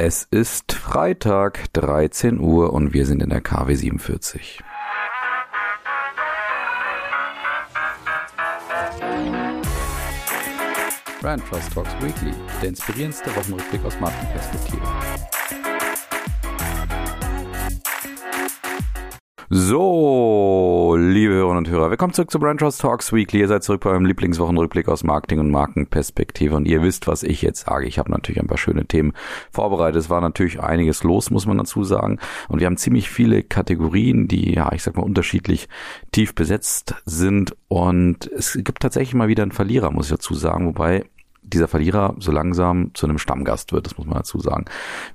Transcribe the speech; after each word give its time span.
Es 0.00 0.28
ist 0.30 0.70
Freitag, 0.70 1.72
13 1.72 2.38
Uhr 2.38 2.72
und 2.72 2.92
wir 2.92 3.04
sind 3.04 3.20
in 3.20 3.30
der 3.30 3.40
KW 3.40 3.74
47. 3.74 4.60
Brand 11.20 11.44
Trust 11.48 11.72
Talks 11.74 11.90
Weekly, 12.00 12.32
der 12.62 12.68
inspirierendste 12.68 13.34
Wochenrückblick 13.34 13.84
aus 13.84 13.98
Markenperspektive. 13.98 14.86
So, 19.50 20.94
liebe 20.98 21.32
Hörerinnen 21.32 21.64
und 21.64 21.70
Hörer, 21.70 21.88
willkommen 21.88 22.12
zurück 22.12 22.30
zu 22.30 22.38
Brand 22.38 22.60
Trust 22.60 22.82
Talks 22.82 23.14
Weekly. 23.14 23.40
Ihr 23.40 23.48
seid 23.48 23.62
zurück 23.62 23.80
bei 23.80 23.88
eurem 23.88 24.04
Lieblingswochenrückblick 24.04 24.88
aus 24.88 25.04
Marketing 25.04 25.38
und 25.38 25.50
Markenperspektive 25.50 26.54
und 26.54 26.66
ihr 26.66 26.82
wisst, 26.82 27.06
was 27.06 27.22
ich 27.22 27.40
jetzt 27.40 27.64
sage. 27.64 27.86
Ich 27.86 27.98
habe 27.98 28.10
natürlich 28.10 28.42
ein 28.42 28.46
paar 28.46 28.58
schöne 28.58 28.84
Themen 28.84 29.14
vorbereitet. 29.50 30.02
Es 30.02 30.10
war 30.10 30.20
natürlich 30.20 30.60
einiges 30.60 31.02
los, 31.02 31.30
muss 31.30 31.46
man 31.46 31.56
dazu 31.56 31.82
sagen. 31.82 32.18
Und 32.48 32.60
wir 32.60 32.66
haben 32.66 32.76
ziemlich 32.76 33.08
viele 33.08 33.42
Kategorien, 33.42 34.28
die, 34.28 34.52
ja, 34.52 34.70
ich 34.74 34.82
sag 34.82 34.98
mal, 34.98 35.02
unterschiedlich 35.02 35.70
tief 36.12 36.34
besetzt 36.34 36.96
sind. 37.06 37.56
Und 37.68 38.30
es 38.30 38.52
gibt 38.62 38.80
tatsächlich 38.82 39.14
mal 39.14 39.28
wieder 39.28 39.44
einen 39.44 39.52
Verlierer, 39.52 39.90
muss 39.90 40.08
ich 40.08 40.12
dazu 40.12 40.34
sagen. 40.34 40.66
Wobei 40.66 41.06
dieser 41.52 41.68
Verlierer 41.68 42.14
so 42.18 42.32
langsam 42.32 42.92
zu 42.94 43.06
einem 43.06 43.18
Stammgast 43.18 43.72
wird, 43.72 43.86
das 43.86 43.96
muss 43.96 44.06
man 44.06 44.16
dazu 44.16 44.38
sagen. 44.38 44.66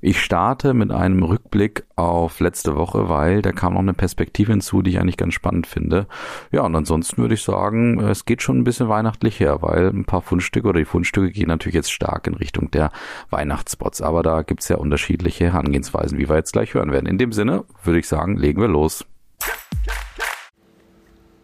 Ich 0.02 0.22
starte 0.22 0.73
mit 0.73 0.92
einem 0.92 1.23
Rückblick 1.23 1.86
auf 1.96 2.40
letzte 2.40 2.76
Woche, 2.76 3.09
weil 3.09 3.42
da 3.42 3.52
kam 3.52 3.73
noch 3.73 3.80
eine 3.80 3.94
Perspektive 3.94 4.52
hinzu, 4.52 4.82
die 4.82 4.92
ich 4.92 5.00
eigentlich 5.00 5.18
ganz 5.18 5.34
spannend 5.34 5.68
finde. 5.68 6.08
Ja, 6.52 6.62
und 6.62 6.76
ansonsten 6.76 7.22
würde 7.22 7.36
ich 7.36 7.44
sagen, 7.44 8.00
es 8.00 8.26
geht 8.26 8.42
schon 8.42 8.59
ein 8.59 8.64
bisschen 8.64 8.90
weihnachtlich 8.90 9.40
her, 9.40 9.62
weil 9.62 9.90
ein 9.90 10.06
paar 10.06 10.22
Fundstücke 10.22 10.68
oder 10.68 10.80
die 10.80 10.86
Fundstücke 10.86 11.32
gehen 11.32 11.48
natürlich 11.48 11.76
jetzt 11.76 11.92
stark 11.92 12.28
in 12.28 12.34
Richtung 12.34 12.72
der 12.72 12.92
Weihnachtsspots. 13.30 14.02
Aber 14.02 14.23
da 14.23 14.42
gibt's 14.42 14.70
ja 14.70 14.78
unterschiedliche 14.78 15.45
Herangehensweisen, 15.45 16.18
wie 16.18 16.30
wir 16.30 16.36
jetzt 16.36 16.54
gleich 16.54 16.73
hören 16.73 16.92
werden. 16.92 17.06
In 17.06 17.18
dem 17.18 17.31
Sinne 17.31 17.66
würde 17.84 18.00
ich 18.00 18.08
sagen, 18.08 18.38
legen 18.38 18.62
wir 18.62 18.68
los. 18.68 19.06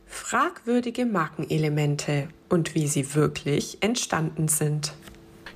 Fragwürdige 0.06 1.06
Markenelemente 1.06 2.30
und 2.50 2.76
wie 2.76 2.88
sie 2.88 3.16
wirklich 3.16 3.78
entstanden 3.82 4.48
sind. 4.48 4.94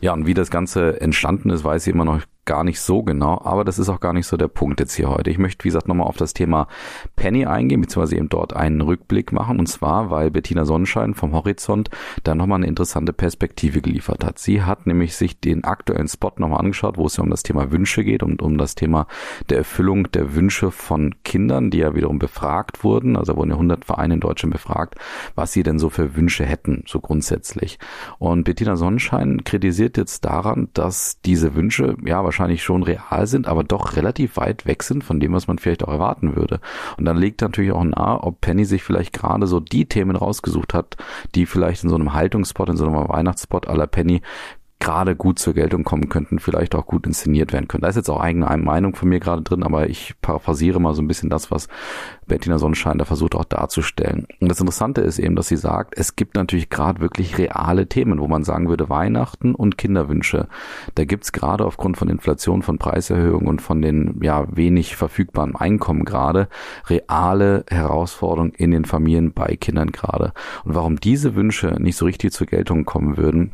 Ja, 0.02 0.14
und 0.14 0.26
wie 0.26 0.34
das 0.34 0.50
Ganze 0.50 1.00
entstanden 1.02 1.50
ist, 1.50 1.64
weiß 1.64 1.88
ich 1.88 1.94
immer 1.94 2.06
noch 2.06 2.22
gar 2.46 2.64
nicht 2.64 2.80
so 2.80 3.04
genau, 3.04 3.42
aber 3.44 3.64
das 3.64 3.80
ist 3.80 3.90
auch 3.90 4.00
gar 4.00 4.14
nicht 4.14 4.28
so 4.28 4.38
der 4.38 4.48
Punkt 4.48 4.80
jetzt 4.80 4.96
hier 4.96 5.10
heute. 5.10 5.30
Ich 5.30 5.38
möchte, 5.38 5.64
wie 5.64 5.70
gesagt, 5.70 5.88
nochmal 5.88 6.08
auf 6.08 6.18
das 6.18 6.34
Thema 6.34 6.68
Penny 7.16 7.46
eingehen, 7.46 7.82
beziehungsweise 7.82 8.18
eben 8.18 8.30
dort 8.30 8.54
einen 8.54 8.82
Rückblick 8.82 9.32
machen. 9.32 9.60
Und 9.60 9.68
zwar, 9.68 10.10
weil 10.10 10.32
Bettina 10.32 10.66
Sonnenschein 10.66 11.14
vom 11.14 11.34
Horizont 11.34 11.90
da 12.24 12.36
nochmal 12.36 12.58
eine 12.58 12.68
interessante 12.68 13.14
Perspektive 13.14 13.82
geliefert 13.82 14.24
hat. 14.24 14.40
Sie 14.40 14.62
hat 14.62 14.88
nämlich 14.88 15.16
sich 15.16 15.40
den 15.40 15.64
aktuellen 15.64 16.08
Spot 16.08 16.32
nochmal 16.38 16.60
angeschaut, 16.60 16.98
wo 16.98 17.06
es 17.06 17.18
ja 17.18 17.24
um 17.24 17.30
das 17.30 17.44
Thema 17.44 17.72
Wünsche 17.72 18.04
geht 18.04 18.24
und 18.24 18.42
um 18.42 18.58
das 18.58 18.76
Thema 18.76 19.08
der 19.50 19.60
Erfüllung 19.60 20.12
der 20.12 20.36
Wünsche 20.36 20.72
von 20.72 21.16
Kindern, 21.24 21.72
die 21.72 21.80
ja 21.80 21.96
wiederum 21.96 22.20
befragt 22.20 22.84
wurden. 22.84 23.16
Also 23.16 23.36
wurden 23.36 23.52
ja 23.52 23.56
100 23.56 23.86
Vereine 23.86 24.16
in 24.16 24.20
Deutschland 24.20 24.54
befragt, 24.54 24.96
was 25.36 25.54
sie 25.54 25.64
denn 25.64 25.80
so 25.80 25.90
für 25.90 26.16
Wünsche 26.16 26.46
hätten, 26.46 26.84
so 26.88 27.00
grundsätzlich. 27.00 27.80
Und 28.20 28.44
Bettina 28.44 28.76
Sonnenschein 28.76 29.44
kritisiert 29.44 29.98
jetzt 29.98 30.26
daran, 30.26 30.70
dass 30.74 31.22
diese 31.22 31.56
Wünsche, 31.56 31.96
ja, 32.06 32.24
wahrscheinlich 32.34 32.64
schon 32.64 32.84
real 32.84 33.28
sind, 33.28 33.48
aber 33.48 33.64
doch 33.64 33.96
relativ 33.96 34.38
weit 34.38 34.66
weg 34.66 34.84
sind 34.84 35.04
von 35.04 35.20
dem, 35.20 35.34
was 35.34 35.48
man 35.48 35.60
vielleicht 35.60 35.84
auch 35.84 35.92
erwarten 35.92 36.36
würde. 36.36 36.60
Und 36.98 37.06
dann 37.06 37.18
liegt 37.18 37.42
natürlich 37.42 37.72
auch 37.72 37.84
nahe, 37.84 38.24
ob 38.24 38.42
Penny 38.42 38.66
sich 38.66 38.84
vielleicht 38.84 39.14
gerade 39.14 39.46
so 39.46 39.60
die 39.60 39.86
Themen 39.86 40.16
rausgesucht 40.16 40.74
hat, 40.74 40.98
die 41.36 41.46
vielleicht 41.46 41.84
in 41.84 41.90
so 41.90 41.96
einem 41.96 42.14
Haltungsspot, 42.14 42.70
in 42.70 42.78
so 42.78 42.88
einem 42.88 43.08
Weihnachtsspot 43.08 43.68
aller 43.68 43.88
Penny 43.88 44.22
gerade 44.84 45.16
gut 45.16 45.40
zur 45.40 45.54
Geltung 45.54 45.86
kommen 45.86 46.10
könnten, 46.10 46.40
vielleicht 46.40 46.76
auch 46.76 46.86
gut 46.86 47.08
inszeniert 47.08 47.54
werden 47.54 47.70
können. 47.70 47.84
Da 47.84 47.88
ist 47.88 47.96
jetzt 47.96 48.10
auch 48.10 48.20
eigene 48.20 48.46
Meinung 48.58 48.96
von 48.96 49.08
mir 49.08 49.22
gerade 49.22 49.42
drin, 49.42 49.64
aber 49.64 49.88
ich 49.88 50.14
paraphrasiere 50.22 50.82
mal 50.82 50.94
so 50.94 51.02
ein 51.02 51.08
bisschen 51.08 51.30
das, 51.30 51.52
was 51.52 51.70
Bettina 52.28 52.60
Sonnenschein 52.60 52.98
da 52.98 53.06
versucht 53.06 53.34
auch 53.36 53.46
darzustellen. 53.46 54.28
Und 54.42 54.50
das 54.50 54.60
Interessante 54.60 55.00
ist 55.00 55.20
eben, 55.20 55.38
dass 55.38 55.48
sie 55.48 55.56
sagt, 55.56 55.98
es 55.98 56.18
gibt 56.18 56.36
natürlich 56.36 56.70
gerade 56.70 57.00
wirklich 57.00 57.38
reale 57.38 57.88
Themen, 57.88 58.20
wo 58.20 58.28
man 58.28 58.44
sagen 58.44 58.68
würde, 58.68 58.90
Weihnachten 58.90 59.56
und 59.56 59.78
Kinderwünsche. 59.78 60.50
Da 60.96 61.06
gibt's 61.06 61.32
gerade 61.32 61.66
aufgrund 61.66 61.96
von 61.96 62.10
Inflation, 62.10 62.62
von 62.62 62.78
Preiserhöhungen 62.78 63.48
und 63.48 63.62
von 63.62 63.82
den 63.82 64.20
ja 64.22 64.46
wenig 64.54 64.98
verfügbaren 64.98 65.56
Einkommen 65.56 66.04
gerade 66.04 66.50
reale 66.88 67.64
Herausforderungen 67.70 68.52
in 68.52 68.72
den 68.72 68.84
Familien 68.84 69.32
bei 69.32 69.56
Kindern 69.56 69.94
gerade. 69.94 70.34
Und 70.66 70.76
warum 70.76 71.00
diese 71.00 71.36
Wünsche 71.36 71.78
nicht 71.80 71.96
so 71.96 72.04
richtig 72.04 72.34
zur 72.34 72.48
Geltung 72.48 72.84
kommen 72.84 73.16
würden, 73.16 73.54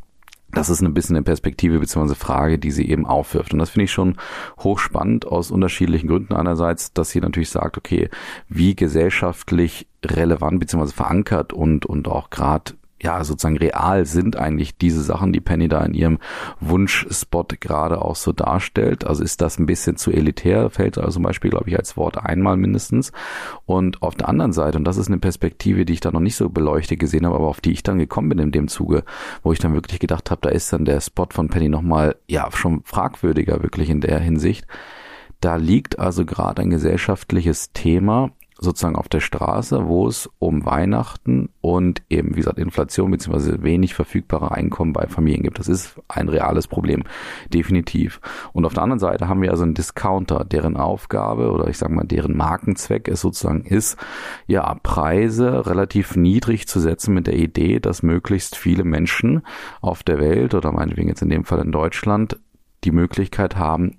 das 0.52 0.70
ist 0.70 0.82
ein 0.82 0.94
bisschen 0.94 1.16
eine 1.16 1.24
Perspektive 1.24 1.80
bzw. 1.80 2.16
Frage, 2.16 2.58
die 2.58 2.72
sie 2.72 2.90
eben 2.90 3.06
aufwirft. 3.06 3.54
Und 3.54 3.60
das 3.60 3.70
finde 3.70 3.86
ich 3.86 3.92
schon 3.92 4.18
hochspannend 4.60 5.28
aus 5.28 5.52
unterschiedlichen 5.52 6.08
Gründen. 6.08 6.34
Einerseits, 6.34 6.94
dass 6.94 7.12
sie 7.12 7.22
natürlich 7.22 7.50
sagt, 7.50 7.78
okay, 7.78 8.10
wie 8.48 8.76
gesellschaftlich 8.76 9.88
relevant 10.04 10.60
bzw. 10.60 10.92
verankert 10.92 11.54
und, 11.54 11.86
und 11.86 12.08
auch 12.08 12.30
gerade 12.30 12.74
ja, 13.02 13.24
sozusagen 13.24 13.58
real 13.58 14.06
sind 14.06 14.36
eigentlich 14.36 14.78
diese 14.78 15.02
Sachen, 15.02 15.32
die 15.32 15.40
Penny 15.40 15.68
da 15.68 15.84
in 15.84 15.94
ihrem 15.94 16.20
Wunschspot 16.60 17.62
gerade 17.62 18.02
auch 18.02 18.16
so 18.16 18.34
darstellt. 18.34 19.06
Also 19.06 19.24
ist 19.24 19.42
das 19.42 19.58
ein 19.58 19.66
bisschen 19.66 19.96
zu 19.96 20.12
elitär, 20.12 20.70
fällt 20.70 20.98
also 20.98 21.12
zum 21.12 21.24
Beispiel, 21.24 21.50
glaube 21.50 21.70
ich, 21.70 21.78
als 21.78 21.96
Wort 21.98 22.18
einmal 22.18 22.58
mindestens. 22.58 23.12
Und 23.66 24.02
auf 24.02 24.16
der 24.16 24.30
anderen 24.30 24.54
Seite, 24.54 24.78
und 24.78 24.84
das 24.84 24.98
ist 24.98 25.08
eine 25.08 25.20
Perspektive, 25.20 25.86
die 25.86 25.94
ich 25.94 26.02
da 26.02 26.12
noch 26.12 26.20
nicht 26.20 26.36
so 26.36 26.50
beleuchtet 26.50 27.00
gesehen 27.00 27.26
habe, 27.26 27.36
aber 27.36 27.48
auf 27.48 27.62
die 27.62 27.72
ich 27.72 27.84
dann 27.84 28.00
gekommen 28.00 28.30
bin 28.30 28.40
in 28.40 28.52
dem 28.52 28.68
Zuge, 28.68 29.04
wo 29.44 29.54
ich 29.54 29.60
dann 29.60 29.74
wirklich 29.74 30.00
gedacht 30.00 30.30
habe, 30.32 30.42
da 30.42 30.50
ist 30.50 30.72
dann 30.74 30.86
der 30.86 31.00
Spot 31.02 31.28
von 31.30 31.48
Penny 31.48 31.70
nochmal, 31.70 32.16
ja, 32.28 32.50
schon 32.52 32.82
fragwürdiger 32.84 33.64
wirklich 33.64 33.90
in 33.90 34.02
der 34.02 34.20
Hinsicht. 34.20 34.66
Da 35.42 35.56
liegt 35.56 36.00
also 36.00 36.26
gerade 36.26 36.62
ein 36.62 36.70
gesellschaftliches 36.70 37.72
Thema, 37.72 38.32
sozusagen 38.60 38.96
auf 38.96 39.08
der 39.08 39.22
Straße, 39.22 39.88
wo 39.88 40.08
es 40.08 40.30
um 40.38 40.66
Weihnachten 40.66 41.50
und 41.62 42.02
eben, 42.10 42.32
wie 42.32 42.40
gesagt, 42.40 42.60
Inflation 42.60 43.12
beziehungsweise 43.12 43.64
wenig 43.64 43.94
verfügbare 43.94 44.52
Einkommen 44.52 44.94
bei 44.94 45.08
Familien 45.08 45.44
gibt. 45.44 45.60
Das 45.60 45.68
ist 45.68 46.00
ein 46.08 46.28
reales 46.28 46.68
Problem, 46.68 47.04
definitiv. 47.54 48.20
Und 48.52 48.66
auf 48.66 48.74
der 48.74 48.84
anderen 48.84 49.00
Seite 49.00 49.28
haben 49.28 49.42
wir 49.42 49.52
also 49.52 49.64
einen 49.64 49.76
Discounter, 49.76 50.44
deren 50.44 50.76
Aufgabe 50.76 51.52
oder 51.52 51.68
ich 51.68 51.78
sage 51.78 51.94
mal, 51.94 52.06
deren 52.06 52.36
Markenzweck 52.36 53.08
es 53.08 53.22
sozusagen 53.22 53.64
ist, 53.64 53.98
ja, 54.48 54.76
Preise 54.84 55.66
relativ 55.66 56.16
niedrig 56.16 56.68
zu 56.68 56.80
setzen 56.80 57.14
mit 57.14 57.28
der 57.28 57.38
Idee, 57.38 57.80
dass 57.80 58.04
möglichst 58.04 58.58
viele 58.58 58.84
Menschen 58.84 59.42
auf 59.82 60.04
der 60.04 60.20
Welt 60.20 60.54
oder 60.54 60.72
meinetwegen 60.72 61.08
jetzt 61.08 61.22
in 61.22 61.30
dem 61.30 61.46
Fall 61.46 61.60
in 61.60 61.72
Deutschland 61.72 62.38
die 62.84 62.92
Möglichkeit 62.92 63.58
haben, 63.58 63.99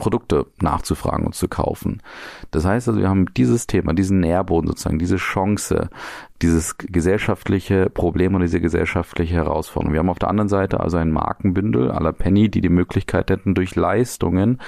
Produkte 0.00 0.46
nachzufragen 0.60 1.26
und 1.26 1.34
zu 1.34 1.46
kaufen. 1.46 2.02
Das 2.50 2.64
heißt 2.64 2.88
also, 2.88 3.00
wir 3.00 3.08
haben 3.08 3.26
dieses 3.34 3.66
Thema, 3.66 3.92
diesen 3.92 4.18
Nährboden 4.20 4.66
sozusagen, 4.66 4.98
diese 4.98 5.16
Chance, 5.16 5.90
dieses 6.42 6.78
gesellschaftliche 6.78 7.90
Problem 7.90 8.34
und 8.34 8.40
diese 8.40 8.60
gesellschaftliche 8.60 9.34
Herausforderung. 9.34 9.92
Wir 9.92 10.00
haben 10.00 10.08
auf 10.08 10.18
der 10.18 10.30
anderen 10.30 10.48
Seite 10.48 10.80
also 10.80 10.96
ein 10.96 11.10
Markenbündel 11.10 11.90
aller 11.90 12.12
Penny, 12.12 12.50
die 12.50 12.62
die 12.62 12.70
Möglichkeit 12.70 13.30
hätten, 13.30 13.54
durch 13.54 13.76
Leistungen 13.76 14.58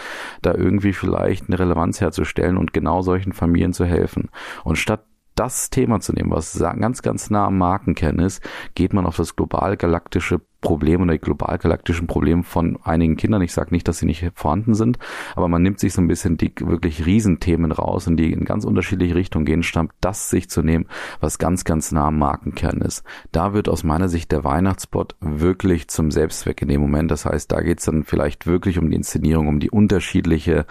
da 0.42 0.54
irgendwie 0.54 0.92
vielleicht 0.92 1.48
eine 1.48 1.58
Relevanz 1.58 2.00
herzustellen 2.00 2.58
und 2.58 2.72
genau 2.74 3.00
solchen 3.00 3.32
Familien 3.32 3.72
zu 3.72 3.86
helfen. 3.86 4.28
Und 4.64 4.76
statt 4.76 5.04
das 5.34 5.70
Thema 5.70 6.00
zu 6.00 6.12
nehmen, 6.12 6.30
was 6.30 6.58
ganz, 6.58 7.00
ganz 7.00 7.30
nah 7.30 7.46
am 7.46 7.56
Markenkern 7.56 8.18
ist, 8.18 8.42
geht 8.74 8.92
man 8.92 9.06
auf 9.06 9.16
das 9.16 9.34
global 9.34 9.78
galaktische 9.78 10.42
Problem 10.62 11.02
oder 11.02 11.12
die 11.12 11.18
global 11.18 11.58
galaktischen 11.58 12.06
Probleme 12.06 12.44
von 12.44 12.78
einigen 12.84 13.16
Kindern. 13.16 13.42
Ich 13.42 13.52
sage 13.52 13.74
nicht, 13.74 13.86
dass 13.86 13.98
sie 13.98 14.06
nicht 14.06 14.24
vorhanden 14.34 14.72
sind, 14.74 14.98
aber 15.36 15.48
man 15.48 15.62
nimmt 15.62 15.78
sich 15.78 15.92
so 15.92 16.00
ein 16.00 16.08
bisschen 16.08 16.38
die 16.38 16.52
wirklich 16.60 17.04
Riesenthemen 17.04 17.72
raus 17.72 18.06
und 18.06 18.16
die 18.16 18.32
in 18.32 18.46
ganz 18.46 18.64
unterschiedliche 18.64 19.14
Richtungen 19.14 19.44
gehen, 19.44 19.62
stammt 19.62 19.92
das 20.00 20.30
sich 20.30 20.48
zu 20.48 20.62
nehmen, 20.62 20.86
was 21.20 21.38
ganz, 21.38 21.64
ganz 21.64 21.92
nah 21.92 22.06
am 22.06 22.18
Markenkern 22.18 22.80
ist. 22.80 23.04
Da 23.32 23.52
wird 23.52 23.68
aus 23.68 23.84
meiner 23.84 24.08
Sicht 24.08 24.32
der 24.32 24.44
Weihnachtsspot 24.44 25.16
wirklich 25.20 25.88
zum 25.88 26.10
Selbstzweck 26.10 26.62
in 26.62 26.68
dem 26.68 26.80
Moment. 26.80 27.10
Das 27.10 27.26
heißt, 27.26 27.52
da 27.52 27.60
geht 27.60 27.80
es 27.80 27.84
dann 27.84 28.04
vielleicht 28.04 28.46
wirklich 28.46 28.78
um 28.78 28.88
die 28.88 28.96
Inszenierung, 28.96 29.48
um 29.48 29.60
die 29.60 29.70
unterschiedliche 29.70 30.64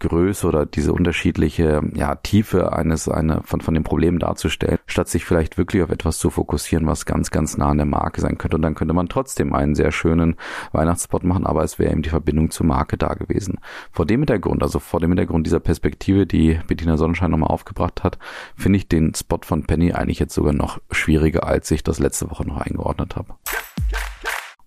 Größe 0.00 0.46
oder 0.46 0.66
diese 0.66 0.92
unterschiedliche 0.92 1.82
ja, 1.94 2.16
Tiefe 2.16 2.72
eines 2.72 3.08
eine, 3.08 3.42
von, 3.44 3.60
von 3.60 3.74
den 3.74 3.84
Problemen 3.84 4.18
darzustellen, 4.18 4.78
statt 4.86 5.08
sich 5.08 5.24
vielleicht 5.24 5.56
wirklich 5.56 5.82
auf 5.82 5.90
etwas 5.90 6.18
zu 6.18 6.30
fokussieren, 6.30 6.86
was 6.86 7.06
ganz, 7.06 7.30
ganz 7.30 7.56
nah 7.56 7.68
an 7.68 7.78
der 7.78 7.86
Marke 7.86 8.20
sein 8.20 8.38
könnte. 8.38 8.56
Und 8.56 8.62
dann 8.62 8.74
könnte 8.74 8.94
man 8.94 9.08
trotzdem 9.08 9.35
trotzdem 9.36 9.52
einen 9.52 9.74
sehr 9.74 9.92
schönen 9.92 10.36
Weihnachtsspot 10.72 11.22
machen, 11.22 11.46
aber 11.46 11.62
es 11.62 11.78
wäre 11.78 11.92
eben 11.92 12.02
die 12.02 12.08
Verbindung 12.08 12.50
zur 12.50 12.66
Marke 12.66 12.96
da 12.96 13.14
gewesen. 13.14 13.58
Vor 13.92 14.06
dem 14.06 14.20
Hintergrund, 14.20 14.62
also 14.62 14.78
vor 14.78 15.00
dem 15.00 15.10
Hintergrund 15.10 15.46
dieser 15.46 15.60
Perspektive, 15.60 16.26
die 16.26 16.58
Bettina 16.66 16.96
Sonnenschein 16.96 17.30
nochmal 17.30 17.50
aufgebracht 17.50 18.02
hat, 18.02 18.18
finde 18.56 18.78
ich 18.78 18.88
den 18.88 19.14
Spot 19.14 19.40
von 19.42 19.64
Penny 19.64 19.92
eigentlich 19.92 20.18
jetzt 20.18 20.34
sogar 20.34 20.54
noch 20.54 20.80
schwieriger, 20.90 21.46
als 21.46 21.70
ich 21.70 21.82
das 21.84 21.98
letzte 21.98 22.30
Woche 22.30 22.46
noch 22.46 22.56
eingeordnet 22.56 23.16
habe. 23.16 23.34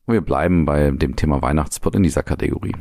Und 0.06 0.14
wir 0.14 0.22
bleiben 0.22 0.66
bei 0.66 0.92
dem 0.92 1.16
Thema 1.16 1.42
Weihnachtsspot 1.42 1.96
in 1.96 2.04
dieser 2.04 2.24
Kategorie. 2.24 2.76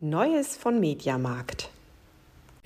Neues 0.00 0.56
von 0.56 0.78
Mediamarkt. 0.78 1.70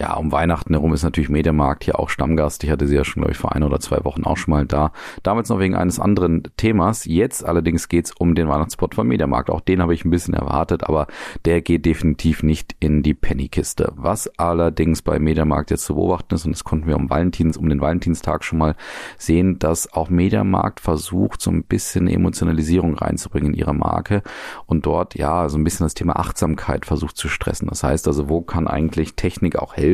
Ja, 0.02 0.14
um 0.14 0.32
Weihnachten 0.32 0.74
herum 0.74 0.92
ist 0.92 1.04
natürlich 1.04 1.30
Mediamarkt 1.30 1.84
hier 1.84 2.00
auch 2.00 2.08
Stammgast. 2.08 2.64
Ich 2.64 2.70
hatte 2.70 2.88
sie 2.88 2.96
ja 2.96 3.04
schon, 3.04 3.22
glaube 3.22 3.30
ich, 3.30 3.38
vor 3.38 3.52
ein 3.52 3.62
oder 3.62 3.78
zwei 3.78 4.04
Wochen 4.04 4.24
auch 4.24 4.36
schon 4.36 4.50
mal 4.50 4.66
da. 4.66 4.90
Damals 5.22 5.48
noch 5.48 5.60
wegen 5.60 5.76
eines 5.76 6.00
anderen 6.00 6.42
Themas. 6.56 7.04
Jetzt 7.04 7.44
allerdings 7.44 7.88
geht's 7.88 8.10
um 8.10 8.34
den 8.34 8.48
Weihnachtsspot 8.48 8.96
von 8.96 9.06
Mediamarkt. 9.06 9.48
Auch 9.48 9.60
den 9.60 9.80
habe 9.80 9.94
ich 9.94 10.04
ein 10.04 10.10
bisschen 10.10 10.34
erwartet, 10.34 10.82
aber 10.82 11.06
der 11.44 11.62
geht 11.62 11.86
definitiv 11.86 12.42
nicht 12.42 12.74
in 12.80 13.04
die 13.04 13.14
Pennykiste. 13.14 13.92
Was 13.94 14.28
allerdings 14.40 15.02
bei 15.02 15.20
Mediamarkt 15.20 15.70
jetzt 15.70 15.84
zu 15.84 15.94
beobachten 15.94 16.34
ist, 16.34 16.46
und 16.46 16.52
das 16.52 16.64
konnten 16.64 16.88
wir 16.88 16.96
um 16.96 17.08
Valentins, 17.08 17.56
um 17.56 17.68
den 17.68 17.80
Valentinstag 17.80 18.42
schon 18.42 18.58
mal 18.58 18.74
sehen, 19.18 19.60
dass 19.60 19.92
auch 19.92 20.10
Mediamarkt 20.10 20.80
versucht, 20.80 21.40
so 21.40 21.52
ein 21.52 21.62
bisschen 21.62 22.08
Emotionalisierung 22.08 22.94
reinzubringen 22.94 23.52
in 23.52 23.58
ihre 23.60 23.72
Marke 23.72 24.24
und 24.66 24.84
dort 24.84 25.14
ja 25.14 25.48
so 25.48 25.58
ein 25.58 25.62
bisschen 25.62 25.86
das 25.86 25.94
Thema 25.94 26.16
Achtsamkeit 26.16 26.86
versucht 26.86 27.16
zu 27.16 27.28
stressen. 27.28 27.68
Das 27.68 27.84
heißt 27.84 28.08
also, 28.08 28.28
wo 28.28 28.40
kann 28.40 28.66
eigentlich 28.66 29.14
Technik 29.14 29.54
auch 29.54 29.76
helfen? 29.76 29.91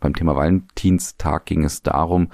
Beim 0.00 0.14
Thema 0.14 0.36
Valentinstag 0.36 1.46
ging 1.46 1.64
es 1.64 1.82
darum, 1.82 2.28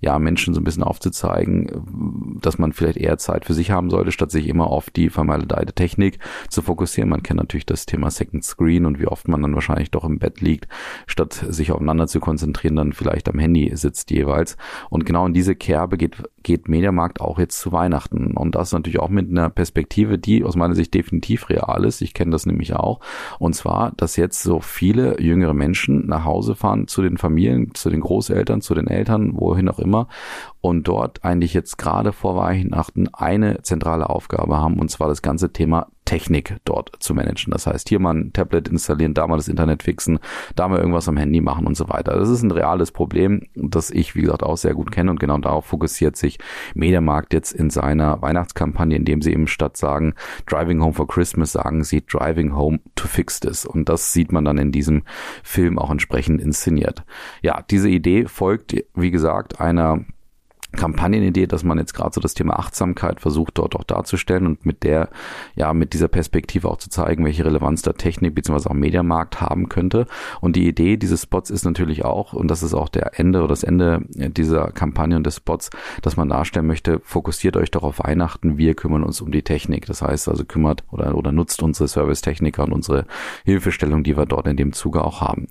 ja, 0.00 0.18
Menschen 0.18 0.54
so 0.54 0.60
ein 0.60 0.64
bisschen 0.64 0.82
aufzuzeigen, 0.82 2.38
dass 2.40 2.58
man 2.58 2.72
vielleicht 2.72 2.98
eher 2.98 3.18
Zeit 3.18 3.44
für 3.44 3.54
sich 3.54 3.70
haben 3.70 3.90
sollte, 3.90 4.12
statt 4.12 4.30
sich 4.30 4.48
immer 4.48 4.68
auf 4.68 4.90
die 4.90 5.10
vermeidete 5.10 5.72
Technik 5.72 6.18
zu 6.48 6.62
fokussieren. 6.62 7.10
Man 7.10 7.22
kennt 7.22 7.38
natürlich 7.38 7.66
das 7.66 7.86
Thema 7.86 8.10
Second 8.10 8.44
Screen 8.44 8.86
und 8.86 8.98
wie 9.00 9.06
oft 9.06 9.28
man 9.28 9.42
dann 9.42 9.54
wahrscheinlich 9.54 9.90
doch 9.90 10.04
im 10.04 10.18
Bett 10.18 10.40
liegt, 10.40 10.68
statt 11.06 11.32
sich 11.48 11.72
aufeinander 11.72 12.06
zu 12.06 12.20
konzentrieren, 12.20 12.76
dann 12.76 12.92
vielleicht 12.92 13.28
am 13.28 13.38
Handy 13.38 13.70
sitzt 13.74 14.10
jeweils. 14.10 14.56
Und 14.90 15.04
genau 15.04 15.26
in 15.26 15.34
diese 15.34 15.54
Kerbe 15.54 15.96
geht, 15.96 16.22
geht 16.42 16.68
Mediamarkt 16.68 17.20
auch 17.20 17.38
jetzt 17.38 17.58
zu 17.60 17.72
Weihnachten. 17.72 18.36
Und 18.36 18.54
das 18.54 18.72
natürlich 18.72 19.00
auch 19.00 19.08
mit 19.08 19.30
einer 19.30 19.50
Perspektive, 19.50 20.18
die 20.18 20.44
aus 20.44 20.56
meiner 20.56 20.74
Sicht 20.74 20.94
definitiv 20.94 21.48
real 21.50 21.84
ist. 21.84 22.00
Ich 22.00 22.14
kenne 22.14 22.30
das 22.30 22.46
nämlich 22.46 22.74
auch. 22.74 23.00
Und 23.38 23.54
zwar, 23.54 23.92
dass 23.96 24.16
jetzt 24.16 24.42
so 24.42 24.60
viele 24.60 25.20
jüngere 25.20 25.54
Menschen 25.54 26.06
nach 26.06 26.24
Hause 26.24 26.37
fahren 26.54 26.88
zu 26.88 27.02
den 27.02 27.18
Familien, 27.18 27.74
zu 27.74 27.90
den 27.90 28.00
Großeltern, 28.00 28.60
zu 28.60 28.74
den 28.74 28.86
Eltern, 28.86 29.32
wohin 29.34 29.68
auch 29.68 29.78
immer. 29.78 30.08
Und 30.60 30.88
dort 30.88 31.24
eigentlich 31.24 31.54
jetzt 31.54 31.78
gerade 31.78 32.12
vor 32.12 32.36
Weihnachten 32.36 33.08
eine 33.12 33.62
zentrale 33.62 34.10
Aufgabe 34.10 34.56
haben 34.56 34.78
und 34.78 34.90
zwar 34.90 35.08
das 35.08 35.22
ganze 35.22 35.52
Thema 35.52 35.88
Technik 36.08 36.56
dort 36.64 36.96
zu 37.00 37.12
managen. 37.12 37.50
Das 37.50 37.66
heißt, 37.66 37.90
hier 37.90 37.98
mal 37.98 38.14
ein 38.14 38.32
Tablet 38.32 38.68
installieren, 38.68 39.12
da 39.12 39.26
mal 39.26 39.36
das 39.36 39.46
Internet 39.46 39.82
fixen, 39.82 40.18
da 40.56 40.66
mal 40.66 40.78
irgendwas 40.78 41.06
am 41.06 41.18
Handy 41.18 41.42
machen 41.42 41.66
und 41.66 41.76
so 41.76 41.90
weiter. 41.90 42.16
Das 42.18 42.30
ist 42.30 42.42
ein 42.42 42.50
reales 42.50 42.92
Problem, 42.92 43.42
das 43.54 43.90
ich, 43.90 44.14
wie 44.14 44.22
gesagt, 44.22 44.42
auch 44.42 44.56
sehr 44.56 44.72
gut 44.72 44.90
kenne 44.90 45.10
und 45.10 45.20
genau 45.20 45.36
darauf 45.36 45.66
fokussiert 45.66 46.16
sich 46.16 46.38
Mediamarkt 46.74 47.34
jetzt 47.34 47.52
in 47.52 47.68
seiner 47.68 48.22
Weihnachtskampagne, 48.22 48.96
indem 48.96 49.20
sie 49.20 49.32
eben 49.32 49.46
statt 49.46 49.76
sagen 49.76 50.14
Driving 50.46 50.80
Home 50.80 50.94
for 50.94 51.06
Christmas, 51.06 51.52
sagen 51.52 51.84
sie 51.84 52.00
Driving 52.00 52.56
Home 52.56 52.80
to 52.94 53.06
Fix 53.06 53.40
This. 53.40 53.66
Und 53.66 53.90
das 53.90 54.14
sieht 54.14 54.32
man 54.32 54.46
dann 54.46 54.56
in 54.56 54.72
diesem 54.72 55.02
Film 55.42 55.78
auch 55.78 55.90
entsprechend 55.90 56.40
inszeniert. 56.40 57.04
Ja, 57.42 57.62
diese 57.70 57.90
Idee 57.90 58.24
folgt, 58.24 58.74
wie 58.94 59.10
gesagt, 59.10 59.60
einer 59.60 60.06
Kampagnenidee, 60.72 61.46
dass 61.46 61.64
man 61.64 61.78
jetzt 61.78 61.94
gerade 61.94 62.12
so 62.12 62.20
das 62.20 62.34
Thema 62.34 62.58
Achtsamkeit 62.58 63.20
versucht 63.20 63.56
dort 63.56 63.74
auch 63.74 63.84
darzustellen 63.84 64.46
und 64.46 64.66
mit 64.66 64.82
der, 64.82 65.08
ja, 65.56 65.72
mit 65.72 65.94
dieser 65.94 66.08
Perspektive 66.08 66.68
auch 66.68 66.76
zu 66.76 66.90
zeigen, 66.90 67.24
welche 67.24 67.44
Relevanz 67.44 67.82
da 67.82 67.94
Technik 67.94 68.34
bzw. 68.34 68.68
auch 68.68 68.74
Mediamarkt 68.74 69.40
haben 69.40 69.68
könnte. 69.68 70.06
Und 70.40 70.56
die 70.56 70.68
Idee 70.68 70.98
dieses 70.98 71.22
Spots 71.22 71.50
ist 71.50 71.64
natürlich 71.64 72.04
auch, 72.04 72.34
und 72.34 72.48
das 72.48 72.62
ist 72.62 72.74
auch 72.74 72.90
der 72.90 73.18
Ende 73.18 73.38
oder 73.40 73.48
das 73.48 73.62
Ende 73.62 74.02
dieser 74.08 74.70
Kampagne 74.70 75.16
und 75.16 75.24
des 75.24 75.36
Spots, 75.36 75.70
dass 76.02 76.16
man 76.16 76.28
darstellen 76.28 76.66
möchte, 76.66 77.00
fokussiert 77.02 77.56
euch 77.56 77.70
doch 77.70 77.82
auf 77.82 78.00
Weihnachten, 78.00 78.58
wir 78.58 78.74
kümmern 78.74 79.04
uns 79.04 79.20
um 79.22 79.32
die 79.32 79.42
Technik. 79.42 79.86
Das 79.86 80.02
heißt 80.02 80.28
also 80.28 80.44
kümmert 80.44 80.84
oder, 80.90 81.16
oder 81.16 81.32
nutzt 81.32 81.62
unsere 81.62 81.88
Servicetechniker 81.88 82.64
und 82.64 82.72
unsere 82.72 83.06
Hilfestellung, 83.44 84.04
die 84.04 84.16
wir 84.16 84.26
dort 84.26 84.46
in 84.46 84.56
dem 84.56 84.72
Zuge 84.74 85.02
auch 85.02 85.22
haben. 85.22 85.48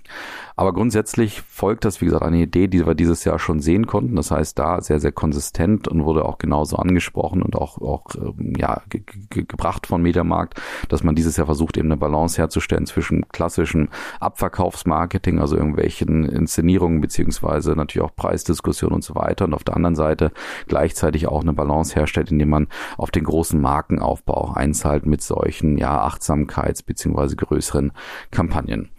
Aber 0.55 0.73
grundsätzlich 0.73 1.41
folgt 1.41 1.85
das, 1.85 2.01
wie 2.01 2.05
gesagt, 2.05 2.23
eine 2.23 2.41
Idee, 2.41 2.67
die 2.67 2.85
wir 2.85 2.95
dieses 2.95 3.23
Jahr 3.23 3.39
schon 3.39 3.59
sehen 3.59 3.85
konnten. 3.85 4.15
Das 4.15 4.31
heißt, 4.31 4.57
da 4.57 4.81
sehr, 4.81 4.99
sehr 4.99 5.06
konsistent 5.11 5.87
und 5.87 6.05
wurde 6.05 6.25
auch 6.25 6.37
genauso 6.37 6.77
angesprochen 6.77 7.41
und 7.41 7.55
auch, 7.55 7.79
auch 7.81 8.05
ähm, 8.15 8.53
ja, 8.57 8.81
ge 8.89 9.01
ge 9.29 9.45
gebracht 9.47 9.87
von 9.87 10.01
Mediamarkt, 10.01 10.59
dass 10.89 11.03
man 11.03 11.15
dieses 11.15 11.37
Jahr 11.37 11.45
versucht, 11.45 11.77
eben 11.77 11.87
eine 11.87 11.97
Balance 11.97 12.37
herzustellen 12.37 12.85
zwischen 12.85 13.27
klassischem 13.29 13.89
Abverkaufsmarketing, 14.19 15.39
also 15.39 15.55
irgendwelchen 15.55 16.25
Inszenierungen 16.25 17.01
beziehungsweise 17.01 17.71
natürlich 17.71 18.05
auch 18.05 18.15
Preisdiskussionen 18.15 18.95
und 18.95 19.03
so 19.03 19.15
weiter 19.15 19.45
und 19.45 19.53
auf 19.53 19.63
der 19.63 19.75
anderen 19.75 19.95
Seite 19.95 20.31
gleichzeitig 20.67 21.27
auch 21.27 21.41
eine 21.41 21.53
Balance 21.53 21.95
herstellt, 21.95 22.31
indem 22.31 22.49
man 22.49 22.67
auf 22.97 23.11
den 23.11 23.23
großen 23.23 23.59
Markenaufbau 23.59 24.53
einzahlt 24.53 25.05
mit 25.05 25.21
solchen, 25.21 25.77
ja, 25.77 26.05
Achtsamkeits- 26.07 26.85
beziehungsweise 26.85 27.35
größeren 27.35 27.91
Kampagnen. 28.31 28.89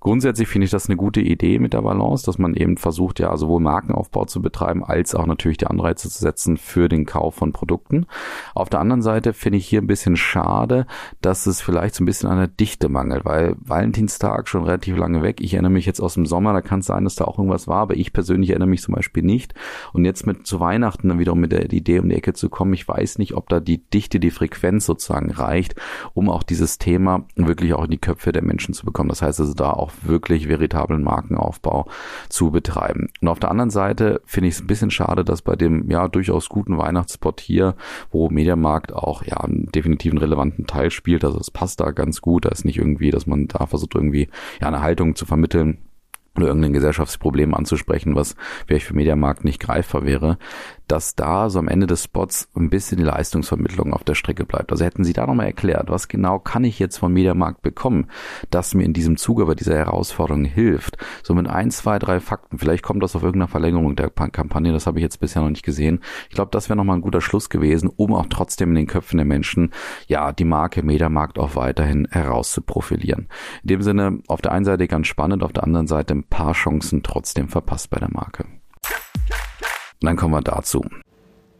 Grundsätzlich 0.00 0.48
finde 0.48 0.66
ich 0.66 0.70
das 0.70 0.88
eine 0.88 0.96
gute 0.96 1.20
Idee 1.20 1.58
mit 1.58 1.72
der 1.72 1.82
Balance, 1.82 2.24
dass 2.26 2.38
man 2.38 2.54
eben 2.54 2.76
versucht, 2.76 3.20
ja 3.20 3.36
sowohl 3.36 3.60
Markenaufbau 3.60 4.24
zu 4.24 4.42
betreiben, 4.42 4.84
als 4.84 5.14
auch 5.14 5.26
natürlich 5.26 5.58
die 5.58 5.66
Anreize 5.66 6.10
zu 6.10 6.18
setzen 6.18 6.56
für 6.56 6.88
den 6.88 7.06
Kauf 7.06 7.34
von 7.34 7.52
Produkten. 7.52 8.06
Auf 8.54 8.68
der 8.68 8.80
anderen 8.80 9.02
Seite 9.02 9.32
finde 9.32 9.58
ich 9.58 9.66
hier 9.66 9.80
ein 9.80 9.86
bisschen 9.86 10.16
schade, 10.16 10.86
dass 11.20 11.46
es 11.46 11.60
vielleicht 11.60 11.94
so 11.94 12.02
ein 12.02 12.06
bisschen 12.06 12.28
an 12.28 12.38
der 12.38 12.48
Dichte 12.48 12.88
mangelt, 12.88 13.24
weil 13.24 13.56
Valentinstag 13.58 14.48
schon 14.48 14.64
relativ 14.64 14.96
lange 14.96 15.22
weg. 15.22 15.40
Ich 15.40 15.54
erinnere 15.54 15.72
mich 15.72 15.86
jetzt 15.86 16.00
aus 16.00 16.14
dem 16.14 16.26
Sommer, 16.26 16.52
da 16.52 16.60
kann 16.60 16.80
es 16.80 16.86
sein, 16.86 17.04
dass 17.04 17.14
da 17.14 17.24
auch 17.24 17.38
irgendwas 17.38 17.68
war, 17.68 17.80
aber 17.80 17.96
ich 17.96 18.12
persönlich 18.12 18.50
erinnere 18.50 18.68
mich 18.68 18.82
zum 18.82 18.94
Beispiel 18.94 19.22
nicht. 19.22 19.54
Und 19.92 20.04
jetzt 20.04 20.26
mit 20.26 20.46
zu 20.46 20.60
Weihnachten 20.60 21.08
dann 21.08 21.18
wiederum 21.18 21.40
mit 21.40 21.52
der 21.52 21.72
Idee 21.72 21.98
um 21.98 22.08
die 22.08 22.16
Ecke 22.16 22.34
zu 22.34 22.48
kommen, 22.48 22.74
ich 22.74 22.86
weiß 22.86 23.18
nicht, 23.18 23.34
ob 23.34 23.48
da 23.48 23.60
die 23.60 23.78
Dichte, 23.78 24.20
die 24.20 24.30
Frequenz 24.30 24.86
sozusagen 24.86 25.30
reicht, 25.30 25.74
um 26.12 26.28
auch 26.28 26.42
dieses 26.42 26.78
Thema 26.78 27.26
wirklich 27.36 27.74
auch 27.74 27.84
in 27.84 27.90
die 27.90 27.98
Köpfe 27.98 28.32
der 28.32 28.42
Menschen 28.42 28.74
zu 28.74 28.84
bekommen. 28.84 29.08
Das 29.08 29.22
heißt 29.22 29.40
also 29.54 29.64
da 29.64 29.70
auch 29.70 29.92
wirklich 30.02 30.48
veritablen 30.48 31.02
Markenaufbau 31.02 31.86
zu 32.28 32.50
betreiben. 32.50 33.08
Und 33.20 33.28
auf 33.28 33.40
der 33.40 33.50
anderen 33.50 33.70
Seite 33.70 34.20
finde 34.24 34.48
ich 34.48 34.54
es 34.54 34.60
ein 34.60 34.66
bisschen 34.66 34.90
schade, 34.90 35.24
dass 35.24 35.42
bei 35.42 35.56
dem 35.56 35.90
ja 35.90 36.08
durchaus 36.08 36.48
guten 36.48 36.78
Weihnachtsspot 36.78 37.40
hier, 37.40 37.74
wo 38.10 38.28
Mediamarkt 38.28 38.92
auch 38.92 39.24
ja 39.24 39.38
einen 39.38 39.70
definitiven 39.72 40.18
relevanten 40.18 40.66
Teil 40.66 40.90
spielt, 40.90 41.24
also 41.24 41.38
es 41.38 41.50
passt 41.50 41.80
da 41.80 41.90
ganz 41.92 42.20
gut, 42.20 42.44
da 42.44 42.50
ist 42.50 42.64
nicht 42.64 42.78
irgendwie, 42.78 43.10
dass 43.10 43.26
man 43.26 43.48
da 43.48 43.66
versucht 43.66 43.94
irgendwie 43.94 44.28
ja 44.60 44.68
eine 44.68 44.82
Haltung 44.82 45.14
zu 45.14 45.26
vermitteln, 45.26 45.78
oder 46.36 46.48
irgendein 46.48 46.72
Gesellschaftsproblem 46.72 47.54
anzusprechen, 47.54 48.16
was 48.16 48.34
vielleicht 48.66 48.86
für 48.86 48.94
Mediamarkt 48.94 49.44
nicht 49.44 49.60
greifbar 49.60 50.04
wäre, 50.04 50.38
dass 50.88 51.14
da 51.14 51.50
so 51.50 51.58
am 51.58 51.68
Ende 51.68 51.86
des 51.86 52.04
Spots 52.04 52.48
ein 52.54 52.70
bisschen 52.70 52.98
die 52.98 53.04
Leistungsvermittlung 53.04 53.92
auf 53.92 54.04
der 54.04 54.14
Strecke 54.14 54.44
bleibt. 54.44 54.70
Also 54.72 54.84
hätten 54.84 55.04
Sie 55.04 55.12
da 55.12 55.26
nochmal 55.26 55.46
erklärt, 55.46 55.90
was 55.90 56.08
genau 56.08 56.38
kann 56.38 56.64
ich 56.64 56.78
jetzt 56.78 56.98
vom 56.98 57.12
Mediamarkt 57.12 57.62
bekommen, 57.62 58.08
das 58.50 58.74
mir 58.74 58.84
in 58.84 58.92
diesem 58.92 59.16
Zuge 59.16 59.46
bei 59.46 59.54
dieser 59.54 59.76
Herausforderung 59.76 60.44
hilft. 60.44 60.96
So 61.22 61.34
mit 61.34 61.48
ein, 61.48 61.70
zwei, 61.70 61.98
drei 61.98 62.20
Fakten. 62.20 62.58
Vielleicht 62.58 62.82
kommt 62.82 63.02
das 63.02 63.16
auf 63.16 63.22
irgendeiner 63.22 63.48
Verlängerung 63.48 63.96
der 63.96 64.10
Kampagne, 64.10 64.72
das 64.72 64.86
habe 64.86 64.98
ich 64.98 65.02
jetzt 65.02 65.20
bisher 65.20 65.42
noch 65.42 65.50
nicht 65.50 65.64
gesehen. 65.64 66.00
Ich 66.28 66.34
glaube, 66.34 66.50
das 66.50 66.68
wäre 66.68 66.76
nochmal 66.76 66.96
ein 66.96 67.02
guter 67.02 67.20
Schluss 67.20 67.48
gewesen, 67.48 67.90
um 67.94 68.14
auch 68.14 68.26
trotzdem 68.28 68.70
in 68.70 68.74
den 68.76 68.86
Köpfen 68.86 69.16
der 69.16 69.26
Menschen, 69.26 69.70
ja, 70.06 70.32
die 70.32 70.44
Marke 70.44 70.82
Mediamarkt 70.82 71.38
auch 71.38 71.56
weiterhin 71.56 72.06
herauszuprofilieren. 72.10 73.28
In 73.62 73.68
dem 73.68 73.82
Sinne, 73.82 74.20
auf 74.28 74.42
der 74.42 74.52
einen 74.52 74.64
Seite 74.64 74.88
ganz 74.88 75.06
spannend, 75.06 75.42
auf 75.42 75.52
der 75.52 75.64
anderen 75.64 75.86
Seite 75.86 76.14
ein 76.14 76.24
paar 76.24 76.52
Chancen 76.52 77.02
trotzdem 77.02 77.48
verpasst 77.48 77.90
bei 77.90 77.98
der 77.98 78.10
Marke. 78.10 78.44
Und 80.02 80.06
dann 80.06 80.16
kommen 80.16 80.34
wir 80.34 80.42
dazu. 80.42 80.84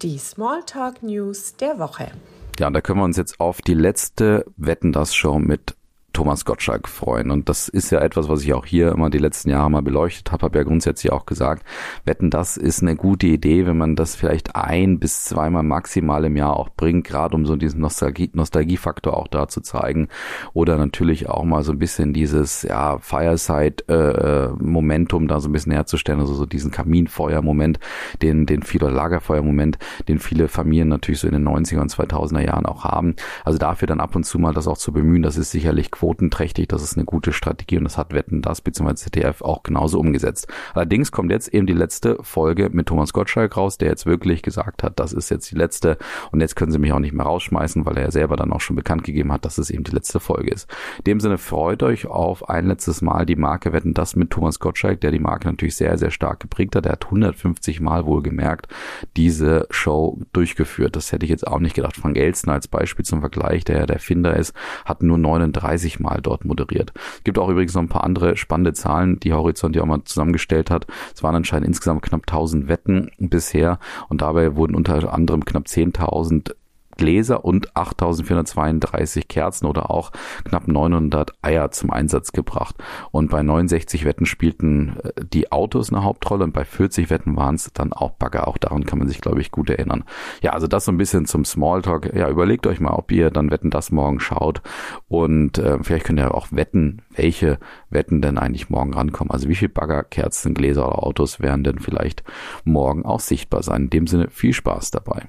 Die 0.02 0.18
Smalltalk 0.18 1.02
News 1.02 1.56
der 1.56 1.78
Woche. 1.78 2.10
Ja, 2.58 2.68
und 2.68 2.74
da 2.74 2.80
können 2.80 3.00
wir 3.00 3.04
uns 3.04 3.16
jetzt 3.16 3.40
auf 3.40 3.62
die 3.62 3.74
letzte 3.74 4.44
Wetten 4.56 4.92
das 4.92 5.14
Show 5.14 5.38
mit 5.38 5.76
Thomas 6.14 6.46
Gottschalk 6.46 6.88
freuen. 6.88 7.30
Und 7.30 7.50
das 7.50 7.68
ist 7.68 7.90
ja 7.90 8.00
etwas, 8.00 8.30
was 8.30 8.42
ich 8.42 8.54
auch 8.54 8.64
hier 8.64 8.92
immer 8.92 9.10
die 9.10 9.18
letzten 9.18 9.50
Jahre 9.50 9.70
mal 9.70 9.82
beleuchtet 9.82 10.32
habe, 10.32 10.44
habe 10.44 10.58
ja 10.58 10.64
grundsätzlich 10.64 11.12
auch 11.12 11.26
gesagt, 11.26 11.66
wetten, 12.06 12.30
das 12.30 12.56
ist 12.56 12.80
eine 12.80 12.96
gute 12.96 13.26
Idee, 13.26 13.66
wenn 13.66 13.76
man 13.76 13.96
das 13.96 14.16
vielleicht 14.16 14.56
ein 14.56 14.98
bis 14.98 15.24
zweimal 15.24 15.62
maximal 15.62 16.24
im 16.24 16.36
Jahr 16.36 16.56
auch 16.56 16.70
bringt, 16.70 17.06
gerade 17.06 17.34
um 17.34 17.44
so 17.44 17.56
diesen 17.56 17.80
Nostalgie, 17.80 18.30
Nostalgiefaktor 18.32 19.14
auch 19.16 19.28
da 19.28 19.48
zu 19.48 19.60
zeigen. 19.60 20.08
Oder 20.54 20.78
natürlich 20.78 21.28
auch 21.28 21.44
mal 21.44 21.62
so 21.62 21.72
ein 21.72 21.78
bisschen 21.78 22.14
dieses 22.14 22.62
ja, 22.62 22.96
Fireside-Momentum 22.98 25.24
äh, 25.24 25.26
da 25.26 25.40
so 25.40 25.48
ein 25.48 25.52
bisschen 25.52 25.72
herzustellen, 25.72 26.20
also 26.20 26.34
so 26.34 26.46
diesen 26.46 26.70
Kaminfeuer-Moment, 26.70 27.80
den, 28.22 28.46
den 28.46 28.62
viele 28.62 28.88
Lagerfeuer-Moment, 28.88 29.78
den 30.08 30.20
viele 30.20 30.48
Familien 30.48 30.88
natürlich 30.88 31.20
so 31.20 31.26
in 31.26 31.34
den 31.34 31.46
90er 31.46 31.80
und 31.80 31.92
2000er 31.92 32.40
Jahren 32.40 32.64
auch 32.66 32.84
haben. 32.84 33.16
Also 33.44 33.58
dafür 33.58 33.88
dann 33.88 34.00
ab 34.00 34.14
und 34.14 34.24
zu 34.24 34.38
mal 34.38 34.54
das 34.54 34.68
auch 34.68 34.78
zu 34.78 34.92
bemühen, 34.92 35.22
das 35.22 35.36
ist 35.36 35.50
sicherlich 35.50 35.90
quotenträchtig, 36.04 36.68
das 36.68 36.82
ist 36.82 36.98
eine 36.98 37.06
gute 37.06 37.32
Strategie 37.32 37.78
und 37.78 37.84
das 37.84 37.96
hat 37.96 38.12
Wetten 38.12 38.42
das 38.42 38.60
bzw. 38.60 38.94
ZDF 38.94 39.40
auch 39.40 39.62
genauso 39.62 39.98
umgesetzt. 39.98 40.46
Allerdings 40.74 41.12
kommt 41.12 41.32
jetzt 41.32 41.48
eben 41.48 41.66
die 41.66 41.72
letzte 41.72 42.18
Folge 42.20 42.68
mit 42.70 42.88
Thomas 42.88 43.14
Gottschalk 43.14 43.56
raus, 43.56 43.78
der 43.78 43.88
jetzt 43.88 44.04
wirklich 44.04 44.42
gesagt 44.42 44.82
hat, 44.82 45.00
das 45.00 45.14
ist 45.14 45.30
jetzt 45.30 45.50
die 45.50 45.54
letzte 45.54 45.96
und 46.30 46.42
jetzt 46.42 46.56
können 46.56 46.72
sie 46.72 46.78
mich 46.78 46.92
auch 46.92 46.98
nicht 46.98 47.14
mehr 47.14 47.24
rausschmeißen, 47.24 47.86
weil 47.86 47.96
er 47.96 48.02
ja 48.02 48.10
selber 48.10 48.36
dann 48.36 48.52
auch 48.52 48.60
schon 48.60 48.76
bekannt 48.76 49.04
gegeben 49.04 49.32
hat, 49.32 49.46
dass 49.46 49.56
es 49.56 49.70
eben 49.70 49.82
die 49.82 49.92
letzte 49.92 50.20
Folge 50.20 50.50
ist. 50.50 50.70
In 50.98 51.04
dem 51.04 51.20
Sinne 51.20 51.38
freut 51.38 51.82
euch 51.82 52.06
auf 52.06 52.50
ein 52.50 52.66
letztes 52.66 53.00
Mal 53.00 53.24
die 53.24 53.36
Marke 53.36 53.72
Wetten 53.72 53.94
das 53.94 54.14
mit 54.14 54.28
Thomas 54.28 54.58
Gottschalk, 54.58 55.00
der 55.00 55.10
die 55.10 55.18
Marke 55.18 55.48
natürlich 55.48 55.76
sehr, 55.76 55.96
sehr 55.96 56.10
stark 56.10 56.38
geprägt 56.38 56.76
hat. 56.76 56.84
Er 56.84 56.92
hat 56.92 57.06
150 57.06 57.80
Mal 57.80 58.04
wohlgemerkt 58.04 58.68
diese 59.16 59.66
Show 59.70 60.20
durchgeführt. 60.34 60.96
Das 60.96 61.12
hätte 61.12 61.24
ich 61.24 61.30
jetzt 61.30 61.46
auch 61.46 61.60
nicht 61.60 61.74
gedacht. 61.74 61.96
Frank 61.96 62.18
Elstner 62.18 62.52
als 62.52 62.68
Beispiel 62.68 63.06
zum 63.06 63.20
Vergleich, 63.20 63.64
der 63.64 63.78
ja 63.78 63.86
der 63.86 63.96
Erfinder 63.96 64.36
ist, 64.36 64.52
hat 64.84 65.02
nur 65.02 65.16
39 65.16 65.93
20 65.94 66.00
Mal 66.00 66.20
dort 66.22 66.44
moderiert. 66.44 66.92
Es 67.18 67.24
gibt 67.24 67.38
auch 67.38 67.48
übrigens 67.48 67.74
noch 67.74 67.82
ein 67.82 67.88
paar 67.88 68.04
andere 68.04 68.36
spannende 68.36 68.72
Zahlen, 68.72 69.20
die 69.20 69.32
Horizont 69.32 69.76
ja 69.76 69.82
auch 69.82 69.86
mal 69.86 70.04
zusammengestellt 70.04 70.70
hat. 70.70 70.86
Es 71.14 71.22
waren 71.22 71.34
anscheinend 71.34 71.68
insgesamt 71.68 72.02
knapp 72.02 72.22
1000 72.26 72.68
Wetten 72.68 73.10
bisher 73.18 73.78
und 74.08 74.22
dabei 74.22 74.56
wurden 74.56 74.74
unter 74.74 75.12
anderem 75.12 75.44
knapp 75.44 75.64
10.000 75.66 76.54
Gläser 76.96 77.44
und 77.44 77.76
8432 77.76 79.28
Kerzen 79.28 79.66
oder 79.66 79.90
auch 79.90 80.12
knapp 80.44 80.68
900 80.68 81.32
Eier 81.42 81.70
zum 81.70 81.90
Einsatz 81.90 82.32
gebracht. 82.32 82.76
Und 83.10 83.30
bei 83.30 83.42
69 83.42 84.04
Wetten 84.04 84.26
spielten 84.26 84.96
äh, 85.02 85.12
die 85.24 85.52
Autos 85.52 85.92
eine 85.92 86.04
Hauptrolle 86.04 86.44
und 86.44 86.52
bei 86.52 86.64
40 86.64 87.10
Wetten 87.10 87.36
waren 87.36 87.56
es 87.56 87.70
dann 87.72 87.92
auch 87.92 88.12
Bagger. 88.12 88.48
Auch 88.48 88.58
daran 88.58 88.84
kann 88.84 88.98
man 88.98 89.08
sich, 89.08 89.20
glaube 89.20 89.40
ich, 89.40 89.50
gut 89.50 89.70
erinnern. 89.70 90.04
Ja, 90.42 90.52
also 90.52 90.66
das 90.66 90.84
so 90.84 90.92
ein 90.92 90.98
bisschen 90.98 91.26
zum 91.26 91.44
Smalltalk. 91.44 92.14
Ja, 92.14 92.28
überlegt 92.28 92.66
euch 92.66 92.80
mal, 92.80 92.92
ob 92.92 93.10
ihr 93.12 93.30
dann 93.30 93.50
Wetten 93.50 93.70
das 93.70 93.90
morgen 93.90 94.20
schaut 94.20 94.62
und 95.08 95.58
äh, 95.58 95.78
vielleicht 95.82 96.06
könnt 96.06 96.20
ihr 96.20 96.34
auch 96.34 96.48
wetten, 96.50 97.02
welche 97.14 97.58
Wetten 97.90 98.22
denn 98.22 98.38
eigentlich 98.38 98.70
morgen 98.70 98.94
rankommen. 98.94 99.30
Also 99.30 99.48
wie 99.48 99.54
viel 99.54 99.68
Bagger, 99.68 100.04
Kerzen, 100.04 100.54
Gläser 100.54 100.86
oder 100.86 101.02
Autos 101.02 101.40
werden 101.40 101.64
denn 101.64 101.78
vielleicht 101.78 102.22
morgen 102.64 103.04
auch 103.04 103.20
sichtbar 103.20 103.62
sein. 103.62 103.84
In 103.84 103.90
dem 103.90 104.06
Sinne 104.06 104.28
viel 104.30 104.52
Spaß 104.52 104.90
dabei. 104.90 105.28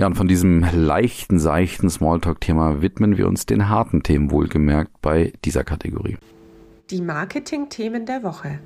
Ja, 0.00 0.06
und 0.06 0.14
von 0.14 0.28
diesem 0.28 0.64
leichten, 0.72 1.38
seichten 1.38 1.90
Smalltalk-Thema 1.90 2.80
widmen 2.80 3.18
wir 3.18 3.28
uns 3.28 3.44
den 3.44 3.68
harten 3.68 4.02
Themen 4.02 4.30
wohlgemerkt 4.30 4.92
bei 5.02 5.34
dieser 5.44 5.62
Kategorie. 5.62 6.16
Die 6.88 7.02
Marketing-Themen 7.02 8.06
der 8.06 8.22
Woche. 8.22 8.60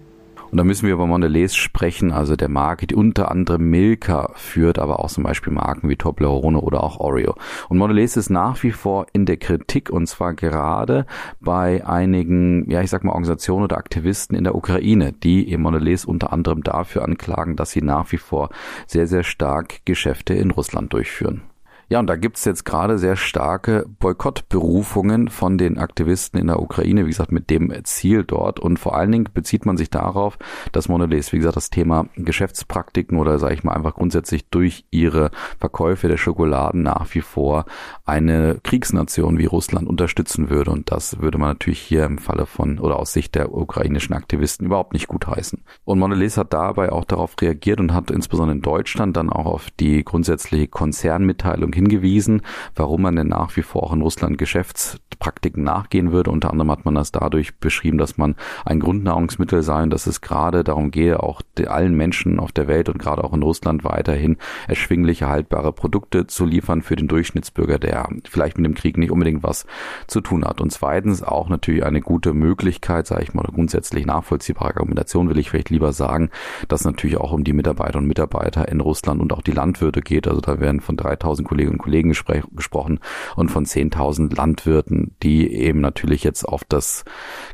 Und 0.55 0.59
da 0.59 0.63
müssen 0.63 0.87
wir 0.87 0.95
über 0.95 1.09
Mondelez 1.09 1.57
sprechen, 1.57 2.13
also 2.13 2.37
der 2.37 2.49
Marke, 2.49 2.87
die 2.87 2.95
unter 2.95 3.29
anderem 3.29 3.71
Milka 3.71 4.31
führt, 4.37 4.79
aber 4.79 5.01
auch 5.01 5.09
zum 5.09 5.25
Beispiel 5.25 5.53
Marken 5.53 5.89
wie 5.89 5.97
Toblerone 5.97 6.61
oder 6.61 6.85
auch 6.85 7.01
Oreo. 7.01 7.35
Und 7.69 7.79
Mondelez 7.79 8.17
ist 8.17 8.31
nach 8.31 8.63
wie 8.63 8.71
vor 8.71 9.09
in 9.13 9.27
der 9.27 9.37
Kritik 9.37 9.91
und 9.91 10.07
zwar 10.07 10.33
gerade 10.33 11.07
bei 11.41 11.85
einigen, 11.85 12.71
ja 12.71 12.83
ich 12.83 12.91
sag 12.91 13.03
mal 13.03 13.11
Organisationen 13.11 13.65
oder 13.65 13.79
Aktivisten 13.79 14.37
in 14.37 14.45
der 14.45 14.55
Ukraine, 14.55 15.13
die 15.13 15.51
eben 15.51 15.65
Mondelez 15.65 16.05
unter 16.05 16.33
anderem 16.33 16.63
dafür 16.63 17.03
anklagen, 17.03 17.57
dass 17.57 17.73
sie 17.73 17.83
nach 17.83 18.13
wie 18.13 18.19
vor 18.19 18.51
sehr, 18.87 19.09
sehr 19.09 19.25
stark 19.25 19.85
Geschäfte 19.85 20.35
in 20.35 20.53
Russland 20.53 20.93
durchführen. 20.93 21.43
Ja, 21.89 21.99
und 21.99 22.07
da 22.07 22.17
gibt's 22.17 22.45
jetzt 22.45 22.65
gerade 22.65 22.99
sehr 22.99 23.17
starke 23.17 23.87
Boykottberufungen 24.01 25.29
von 25.29 25.59
den 25.59 25.79
Aktivisten 25.79 26.41
in 26.41 26.47
der 26.47 26.61
Ukraine, 26.61 27.05
wie 27.05 27.11
gesagt, 27.11 27.33
mit 27.33 27.51
dem 27.51 27.73
Ziel 27.85 28.25
dort. 28.25 28.59
Und 28.59 28.79
vor 28.79 28.97
allen 28.97 29.13
Dingen 29.13 29.29
bezieht 29.33 29.67
man 29.67 29.77
sich 29.77 29.91
darauf, 29.91 30.39
dass 30.73 30.89
Mondelez, 30.89 31.33
wie 31.33 31.39
gesagt, 31.39 31.57
das 31.57 31.71
Thema 31.71 32.07
Geschäftspraktiken 32.17 33.19
oder 33.19 33.39
sage 33.39 33.55
ich 33.55 33.65
mal 33.65 33.75
einfach 33.75 33.95
grundsätzlich 33.95 34.49
durch 34.49 34.87
ihre 34.91 35.31
Verkäufe 35.59 36.09
der 36.09 36.17
Schokoladen 36.17 36.83
nach 36.83 37.15
wie 37.15 37.21
vor 37.21 37.67
eine 38.05 38.59
Kriegsnation 38.63 39.39
wie 39.39 39.47
Russland 39.47 39.89
unterstützen 39.89 40.51
würde. 40.51 40.71
Und 40.71 40.91
das 40.91 41.21
würde 41.21 41.39
man 41.39 41.51
natürlich 41.51 41.81
hier 41.81 42.05
im 42.05 42.19
Falle 42.19 42.47
von 42.47 42.79
oder 42.79 42.99
aus 42.99 43.13
Sicht 43.13 43.35
der 43.35 43.53
ukrainischen 43.53 44.15
Aktivisten 44.15 44.67
überhaupt 44.67 44.95
nicht 44.95 45.09
gutheißen. 45.09 45.63
Und 45.85 45.99
Mondelez 45.99 46.37
hat 46.39 46.53
dabei 46.53 46.93
auch 46.93 47.05
darauf 47.05 47.35
reagiert 47.41 47.81
und 47.81 47.93
hat 47.93 48.11
insbesondere 48.11 48.57
in 48.57 48.63
Deutschland 48.63 49.17
dann 49.17 49.31
auch 49.31 49.47
auf 49.47 49.71
die 49.71 50.05
grundsätzliche 50.05 50.69
Konzernmitteilung 50.69 51.74
hingewiesen, 51.75 52.43
warum 52.75 53.03
man 53.03 53.17
denn 53.17 53.29
nach 53.29 53.57
wie 53.57 53.63
vor 53.63 53.83
auch 53.83 53.93
in 53.93 54.01
Russland 54.01 54.39
Geschäftspraktiken 54.39 55.63
nachgehen 55.63 56.13
würde. 56.13 56.31
Unter 56.31 56.51
anderem 56.51 56.71
hat 56.71 56.85
man 56.85 56.95
das 56.95 57.13
dadurch 57.13 57.59
beschrieben, 57.59 57.99
dass 57.99 58.17
man 58.17 58.37
ein 58.65 58.81
Grundnahrungsmittel 58.81 59.63
sei 59.63 59.83
und 59.83 59.91
dass 59.91 60.07
es 60.07 60.21
gerade 60.21 60.65
darum 60.65 60.91
gehe, 60.91 61.23
auch 61.23 61.43
allen 61.67 61.95
Menschen 61.95 62.39
auf 62.39 62.53
der 62.53 62.69
Welt 62.69 62.89
und 62.89 62.99
gerade 62.99 63.25
auch 63.25 63.33
in 63.33 63.43
Russland 63.43 63.85
weiterhin 63.85 64.37
erschwingliche, 64.69 65.29
haltbare 65.29 65.73
Produkte 65.73 66.27
zu 66.27 66.45
liefern 66.45 66.83
für 66.83 66.97
den 66.97 67.09
Durchschnittsbürger, 67.09 67.79
der 67.79 68.09
vielleicht 68.29 68.57
mit 68.57 68.67
dem 68.67 68.75
Krieg 68.75 68.97
nicht 68.97 69.11
unbedingt 69.11 69.43
was 69.43 69.67
zu 70.07 70.21
tun 70.21 70.45
hat. 70.45 70.61
Und 70.61 70.71
zweitens 70.71 71.23
auch 71.23 71.49
natürlich 71.49 71.85
eine 71.85 72.01
gute 72.01 72.33
Möglichkeit, 72.35 73.07
sage 73.07 73.23
ich 73.23 73.35
mal, 73.35 73.45
grundsätzlich 73.45 74.07
nachvollziehbare 74.07 74.75
Argumentation 74.75 75.29
will 75.29 75.39
ich 75.39 75.51
vielleicht 75.51 75.71
lieber 75.71 75.93
sagen, 75.93 76.31
dass 76.69 76.85
natürlich 76.85 77.17
auch 77.17 77.33
um 77.33 77.45
die 77.45 77.53
Mitarbeiter 77.53 77.99
und 77.99 78.07
Mitarbeiter 78.07 78.69
in 78.69 78.81
Russland 78.81 79.21
und 79.21 79.33
auch 79.33 79.43
die 79.43 79.53
Landwirte 79.53 80.01
geht. 80.01 80.29
Also 80.29 80.41
da 80.41 80.61
werden 80.61 80.81
von 80.81 80.97
3000 80.97 81.47
Kollegen 81.47 81.64
Kolleginnen 81.65 81.75
und 81.75 81.79
Kollegen 81.79 82.57
gesprochen 82.57 83.01
und 83.37 83.51
von 83.51 83.65
10.000 83.65 84.35
Landwirten, 84.37 85.15
die 85.23 85.53
eben 85.53 85.81
natürlich 85.81 86.25
jetzt 86.25 86.45
auf 86.45 86.65
das 86.65 87.05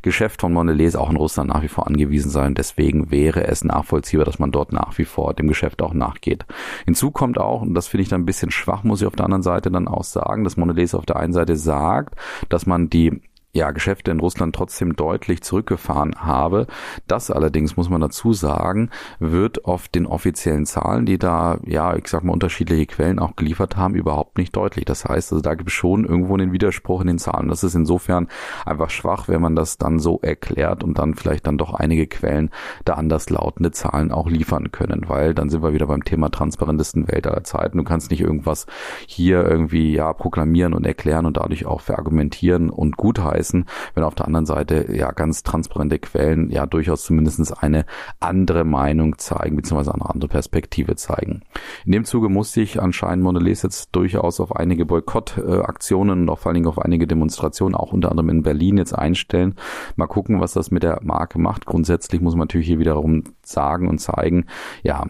Geschäft 0.03 0.41
von 0.41 0.53
Mondelez 0.53 0.95
auch 0.95 1.11
in 1.11 1.17
Russland 1.17 1.51
nach 1.51 1.63
wie 1.63 1.69
vor 1.69 1.87
angewiesen 1.87 2.31
seien. 2.31 2.55
Deswegen 2.55 3.11
wäre 3.11 3.47
es 3.47 3.65
nachvollziehbar, 3.65 4.25
dass 4.25 4.39
man 4.39 4.53
dort 4.53 4.73
nach 4.73 4.99
wie 4.99 5.05
vor 5.05 5.35
dem 5.35 5.49
Geschäft 5.49 5.83
auch 5.83 5.95
nachgeht. 5.95 6.47
Hinzu 6.85 7.11
kommt 7.11 7.39
auch, 7.39 7.63
und 7.63 7.75
das 7.75 7.89
finde 7.89 8.03
ich 8.03 8.09
dann 8.09 8.23
ein 8.23 8.27
bisschen 8.27 8.51
schwach, 8.51 8.85
muss 8.85 9.01
ich 9.01 9.07
auf 9.07 9.17
der 9.17 9.25
anderen 9.25 9.43
Seite 9.43 9.71
dann 9.71 9.89
auch 9.89 10.05
sagen, 10.05 10.45
dass 10.45 10.57
Mondelez 10.57 10.95
auf 10.95 11.07
der 11.07 11.17
einen 11.17 11.33
Seite 11.33 11.57
sagt, 11.57 12.15
dass 12.49 12.67
man 12.67 12.91
die 12.91 13.21
ja, 13.53 13.73
Geschäfte 13.73 14.13
in 14.13 14.21
Russland 14.21 14.55
trotzdem 14.55 14.95
deutlich 14.95 15.43
zurückgefahren 15.43 16.15
habe. 16.21 16.69
Das 17.09 17.33
allerdings, 17.33 17.77
muss 17.77 17.89
man 17.89 18.01
dazu 18.01 18.33
sagen, 18.33 18.91
wird 19.19 19.65
auf 19.65 19.89
den 19.89 20.07
offiziellen 20.07 20.67
Zahlen, 20.67 21.05
die 21.05 21.19
da, 21.19 21.59
ja, 21.67 21.97
ich 21.97 22.07
sag 22.07 22.23
mal, 22.23 22.33
unterschiedliche 22.33 22.87
Quellen 22.87 23.19
auch 23.19 23.35
geliefert 23.35 23.77
haben, 23.77 23.97
überhaupt 23.97 24.39
nicht 24.39 24.55
deutlich. 24.55 24.85
Das 24.85 25.05
heißt, 25.05 25.33
also 25.33 25.43
da 25.43 25.55
gibt 25.55 25.71
es 25.71 25.75
schon 25.75 26.05
irgendwo 26.05 26.35
einen 26.35 26.53
Widerspruch 26.53 27.01
in 27.01 27.09
den 27.09 27.19
Zahlen. 27.19 27.49
Das 27.49 27.65
ist 27.65 27.75
insofern 27.75 28.29
einfach 28.65 28.91
schwach, 28.91 29.27
wenn 29.27 29.43
man 29.43 29.57
das 29.57 29.79
dann 29.79 29.99
so 29.99 30.21
erklärt 30.23 30.85
und 30.85 30.99
dann 30.99 31.15
vielleicht 31.15 31.47
dann 31.49 31.59
doch 31.59 31.75
einige 31.75 32.07
Quellen 32.07 32.51
da 32.85 32.95
anders 32.95 33.31
lautende 33.31 33.73
Zahlen 33.73 34.13
auch 34.13 34.29
liefern 34.29 34.71
können, 34.71 35.09
weil 35.09 35.35
dann 35.35 35.51
sind 35.51 35.63
wir 35.63 35.73
wieder 35.73 35.89
beim 35.89 36.05
Thema 36.05 36.31
transparentesten 36.31 37.09
Welt 37.09 37.27
aller 37.27 37.43
Zeiten. 37.43 37.79
Du 37.79 37.85
kannst 37.85 38.13
nicht 38.13 38.21
irgendwas 38.21 38.67
hier 39.09 39.45
irgendwie, 39.45 39.93
ja, 39.93 40.13
proklamieren 40.13 40.73
und 40.73 40.87
erklären 40.87 41.27
und 41.27 41.37
dadurch 41.37 41.67
auch 41.67 41.81
verargumentieren 41.81 42.71
und 42.71 42.97
gutheißen 42.97 43.40
heißen, 43.41 43.65
wenn 43.95 44.05
auf 44.05 44.15
der 44.15 44.27
anderen 44.27 44.47
Seite 44.47 44.95
ja 44.95 45.11
ganz 45.13 45.43
transparente 45.43 45.99
Quellen 45.99 46.51
ja 46.51 46.67
durchaus 46.67 47.03
zumindestens 47.05 47.53
eine 47.53 47.85
andere 48.21 48.65
Meinung 48.65 49.19
zeigen, 49.19 49.57
beziehungsweise 49.57 49.95
eine 49.95 50.09
andere 50.09 50.29
Perspektive 50.29 50.97
zeigen. 50.97 51.43
In 51.85 51.93
dem 51.93 52.05
Zuge 52.05 52.29
musste 52.29 52.61
ich 52.61 52.81
anscheinend 52.81 53.25
Mondelez 53.25 53.63
jetzt 53.63 53.91
durchaus 53.93 54.41
auf 54.41 54.55
einige 54.55 54.87
Boykottaktionen 54.87 56.23
und 56.23 56.29
auch 56.29 56.39
vor 56.39 56.51
allen 56.51 56.57
Dingen 56.57 56.69
auf 56.69 56.79
einige 56.79 57.07
Demonstrationen, 57.07 57.75
auch 57.75 57.93
unter 57.93 58.11
anderem 58.11 58.29
in 58.29 58.43
Berlin 58.43 58.79
jetzt 58.79 58.93
einstellen. 58.93 59.55
Mal 59.97 60.07
gucken, 60.07 60.41
was 60.41 60.53
das 60.53 60.71
mit 60.71 60.83
der 60.83 61.01
Marke 61.03 61.39
macht. 61.39 61.67
Grundsätzlich 61.67 62.21
muss 62.21 62.35
man 62.35 62.41
natürlich 62.41 62.67
hier 62.67 62.79
wiederum 62.79 63.25
sagen 63.43 63.89
und 63.89 63.99
zeigen, 63.99 64.47
ja, 64.83 65.07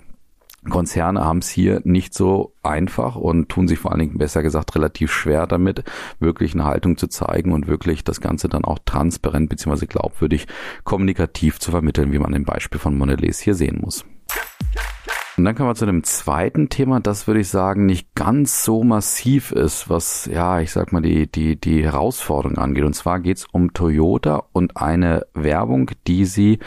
Konzerne 0.68 1.24
haben 1.24 1.38
es 1.38 1.48
hier 1.48 1.80
nicht 1.84 2.12
so 2.12 2.54
einfach 2.62 3.16
und 3.16 3.48
tun 3.48 3.66
sich 3.66 3.78
vor 3.78 3.92
allen 3.92 4.00
Dingen 4.00 4.18
besser 4.18 4.42
gesagt 4.42 4.74
relativ 4.74 5.10
schwer 5.10 5.46
damit, 5.46 5.84
wirklich 6.18 6.52
eine 6.54 6.66
Haltung 6.66 6.98
zu 6.98 7.06
zeigen 7.06 7.52
und 7.52 7.66
wirklich 7.66 8.04
das 8.04 8.20
Ganze 8.20 8.48
dann 8.48 8.64
auch 8.64 8.78
transparent 8.84 9.48
bzw. 9.48 9.86
glaubwürdig 9.86 10.46
kommunikativ 10.84 11.58
zu 11.60 11.70
vermitteln, 11.70 12.12
wie 12.12 12.18
man 12.18 12.34
im 12.34 12.44
Beispiel 12.44 12.78
von 12.78 12.98
Mondelez 12.98 13.40
hier 13.40 13.54
sehen 13.54 13.78
muss. 13.80 14.04
Und 15.40 15.46
dann 15.46 15.54
kommen 15.54 15.70
wir 15.70 15.74
zu 15.74 15.86
dem 15.86 16.04
zweiten 16.04 16.68
Thema, 16.68 17.00
das 17.00 17.26
würde 17.26 17.40
ich 17.40 17.48
sagen 17.48 17.86
nicht 17.86 18.14
ganz 18.14 18.62
so 18.62 18.84
massiv 18.84 19.52
ist, 19.52 19.88
was 19.88 20.26
ja, 20.26 20.60
ich 20.60 20.70
sag 20.70 20.92
mal, 20.92 21.00
die, 21.00 21.32
die, 21.32 21.58
die 21.58 21.82
Herausforderung 21.82 22.58
angeht. 22.58 22.84
Und 22.84 22.92
zwar 22.92 23.20
geht 23.20 23.38
es 23.38 23.46
um 23.46 23.72
Toyota 23.72 24.42
und 24.52 24.76
eine 24.76 25.24
Werbung, 25.32 25.92
die 26.06 26.26
sie 26.26 26.58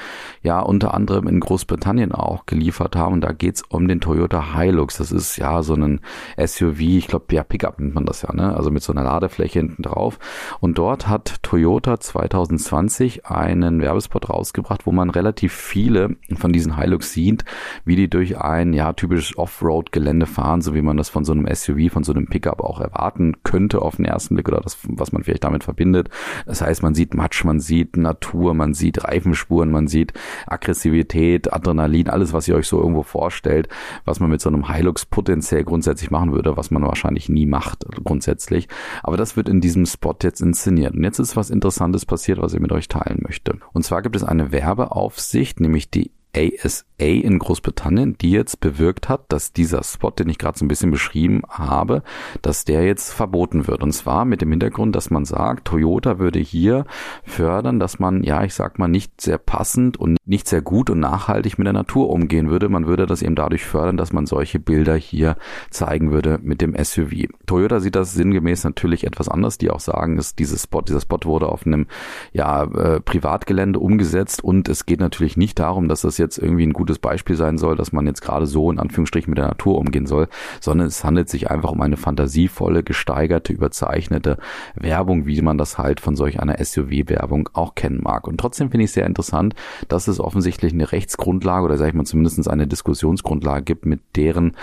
ja 0.42 0.60
unter 0.60 0.96
anderem 0.96 1.28
in 1.28 1.40
Großbritannien 1.40 2.14
auch 2.14 2.48
geliefert 2.48 2.96
haben. 2.96 3.14
Und 3.14 3.22
da 3.22 3.32
geht 3.32 3.58
es 3.58 3.62
um 3.62 3.88
den 3.88 4.02
Toyota 4.02 4.58
Hilux. 4.58 4.98
Das 4.98 5.12
ist 5.12 5.38
ja 5.38 5.62
so 5.62 5.76
ein 5.76 6.00
SUV, 6.44 6.80
ich 6.80 7.08
glaube, 7.08 7.26
ja, 7.30 7.44
Pickup 7.44 7.80
nennt 7.80 7.94
man 7.94 8.08
das 8.08 8.24
ja, 8.24 8.34
ne? 8.34 8.56
Also 8.58 8.72
mit 8.72 8.82
so 8.82 8.92
einer 8.92 9.04
Ladefläche 9.04 9.60
hinten 9.60 9.84
drauf. 9.84 10.18
Und 10.62 10.80
dort 10.80 11.08
hat 11.08 11.44
Toyota 11.44 12.00
2020 12.00 13.28
einen 13.28 13.82
Werbespot 13.82 14.32
rausgebracht, 14.32 14.88
wo 14.88 14.92
man 14.92 15.12
relativ 15.12 15.54
viele 15.54 16.16
von 16.36 16.52
diesen 16.52 16.80
Hilux 16.80 17.14
sieht, 17.14 17.46
wie 17.86 17.96
die 17.96 18.10
durch 18.10 18.40
ein 18.40 18.63
ein 18.64 18.74
ja 18.74 18.94
typisches 18.94 19.38
Offroad-Gelände 19.38 20.26
fahren, 20.26 20.62
so 20.62 20.74
wie 20.74 20.82
man 20.82 20.98
das 20.98 21.10
von 21.10 21.26
so 21.26 21.32
einem 21.32 21.48
SUV, 21.54 21.92
von 21.92 22.04
so 22.04 22.14
einem 22.14 22.28
Pickup 22.28 22.62
auch 22.62 22.80
erwarten 22.80 23.44
könnte 23.44 23.82
auf 23.82 23.98
den 23.98 24.06
ersten 24.06 24.36
Blick 24.36 24.48
oder 24.48 24.62
das, 24.62 24.78
was 24.84 25.12
man 25.12 25.24
vielleicht 25.24 25.44
damit 25.44 25.64
verbindet. 25.64 26.10
Das 26.46 26.62
heißt, 26.62 26.84
man 26.84 26.96
sieht 26.96 27.14
Matsch, 27.14 27.44
man 27.44 27.60
sieht 27.60 27.98
Natur, 27.98 28.54
man 28.54 28.74
sieht 28.74 29.04
Reifenspuren, 29.04 29.72
man 29.72 29.88
sieht 29.88 30.14
Aggressivität, 30.48 31.54
Adrenalin, 31.54 32.10
alles, 32.10 32.34
was 32.34 32.48
ihr 32.48 32.56
euch 32.56 32.68
so 32.68 32.80
irgendwo 32.80 33.04
vorstellt, 33.04 33.70
was 34.06 34.20
man 34.20 34.30
mit 34.30 34.42
so 34.42 34.50
einem 34.50 34.72
Hilux 34.74 35.06
potenziell 35.06 35.64
grundsätzlich 35.64 36.12
machen 36.12 36.34
würde, 36.34 36.58
was 36.58 36.72
man 36.72 36.84
wahrscheinlich 36.84 37.30
nie 37.30 37.46
macht 37.46 37.86
grundsätzlich. 38.04 38.68
Aber 39.04 39.18
das 39.18 39.36
wird 39.36 39.50
in 39.50 39.62
diesem 39.62 39.86
Spot 39.86 40.16
jetzt 40.22 40.42
inszeniert. 40.42 40.96
Und 40.96 41.04
jetzt 41.04 41.20
ist 41.20 41.36
was 41.36 41.50
Interessantes 41.50 42.06
passiert, 42.06 42.42
was 42.42 42.54
ich 42.54 42.60
mit 42.60 42.72
euch 42.72 42.88
teilen 42.88 43.20
möchte. 43.22 43.58
Und 43.74 43.84
zwar 43.84 44.02
gibt 44.02 44.16
es 44.16 44.24
eine 44.24 44.52
Werbeaufsicht, 44.52 45.60
nämlich 45.60 45.90
die 45.90 46.12
ASA 46.36 46.84
in 47.04 47.40
Großbritannien, 47.40 48.18
die 48.18 48.32
jetzt 48.32 48.60
bewirkt 48.60 49.10
hat, 49.10 49.26
dass 49.30 49.54
dieser 49.54 49.84
Spot, 49.84 50.12
den 50.12 50.30
ich 50.30 50.38
gerade 50.38 50.58
so 50.58 50.66
ein 50.66 50.68
bisschen 50.68 50.92
beschrieben 50.92 51.42
habe, 51.50 52.04
dass 52.42 52.66
der 52.66 52.86
jetzt 52.86 53.12
verboten 53.12 53.68
wird. 53.68 53.84
Und 53.84 53.92
zwar 53.92 54.26
mit 54.26 54.42
dem 54.42 54.52
Hintergrund, 54.52 54.96
dass 54.96 55.10
man 55.10 55.26
sagt, 55.26 55.66
Toyota 55.66 56.20
würde 56.20 56.40
hier 56.40 56.86
fördern, 57.24 57.80
dass 57.80 58.00
man, 58.00 58.24
ja, 58.24 58.44
ich 58.44 58.54
sag 58.54 58.80
mal, 58.80 58.88
nicht 58.88 59.20
sehr 59.20 59.38
passend 59.38 59.98
und 59.98 60.18
nicht 60.26 60.48
sehr 60.48 60.62
gut 60.62 60.90
und 60.90 61.00
nachhaltig 61.00 61.58
mit 61.58 61.66
der 61.66 61.74
Natur 61.74 62.10
umgehen 62.10 62.50
würde. 62.50 62.70
Man 62.70 62.88
würde 62.88 63.06
das 63.06 63.22
eben 63.22 63.36
dadurch 63.36 63.66
fördern, 63.66 63.98
dass 63.98 64.14
man 64.14 64.26
solche 64.26 64.60
Bilder 64.60 64.96
hier 64.96 65.36
zeigen 65.70 66.12
würde 66.12 66.40
mit 66.42 66.62
dem 66.62 66.76
SUV. 66.82 67.28
Toyota 67.46 67.80
sieht 67.80 67.96
das 67.96 68.14
sinngemäß 68.14 68.64
natürlich 68.64 69.06
etwas 69.06 69.28
anders, 69.28 69.58
die 69.58 69.70
auch 69.70 69.80
sagen, 69.80 70.16
dass 70.16 70.36
dieses 70.36 70.64
Spot, 70.64 70.82
dieser 70.82 71.02
Spot 71.02 71.20
wurde 71.24 71.50
auf 71.50 71.66
einem 71.66 71.88
ja, 72.32 72.64
äh, 72.64 73.02
Privatgelände 73.02 73.80
umgesetzt 73.80 74.44
und 74.44 74.70
es 74.70 74.86
geht 74.86 75.02
natürlich 75.02 75.38
nicht 75.38 75.60
darum, 75.60 75.88
dass 75.88 76.02
das 76.02 76.18
jetzt 76.18 76.23
irgendwie 76.38 76.66
ein 76.66 76.74
gutes 76.74 77.00
Beispiel 77.00 77.36
sein 77.36 77.58
soll, 77.58 77.76
dass 77.76 77.92
man 77.92 78.08
jetzt 78.08 78.22
gerade 78.22 78.46
so 78.46 78.72
in 78.72 78.80
Anführungsstrichen 78.80 79.30
mit 79.30 79.38
der 79.38 79.48
Natur 79.48 79.78
umgehen 79.78 80.06
soll, 80.06 80.28
sondern 80.60 80.88
es 80.88 81.04
handelt 81.04 81.30
sich 81.30 81.50
einfach 81.50 81.72
um 81.72 81.82
eine 81.82 81.98
fantasievolle, 81.98 82.84
gesteigerte, 82.84 83.54
überzeichnete 83.54 84.38
Werbung, 84.76 85.26
wie 85.26 85.42
man 85.42 85.58
das 85.58 85.78
halt 85.78 86.00
von 86.00 86.16
solch 86.16 86.40
einer 86.40 86.64
SUV-Werbung 86.64 87.50
auch 87.54 87.76
kennen 87.76 88.02
mag. 88.02 88.28
Und 88.28 88.40
trotzdem 88.40 88.72
finde 88.72 88.86
ich 88.86 88.92
sehr 88.92 89.06
interessant, 89.06 89.56
dass 89.88 90.08
es 90.08 90.20
offensichtlich 90.20 90.74
eine 90.74 90.92
Rechtsgrundlage 90.92 91.66
oder 91.66 91.78
sage 91.78 91.90
ich 91.90 91.96
mal 91.96 92.06
zumindest 92.06 92.48
eine 92.48 92.68
Diskussionsgrundlage 92.68 93.64
gibt, 93.64 93.86
mit 93.86 94.02
deren 94.16 94.56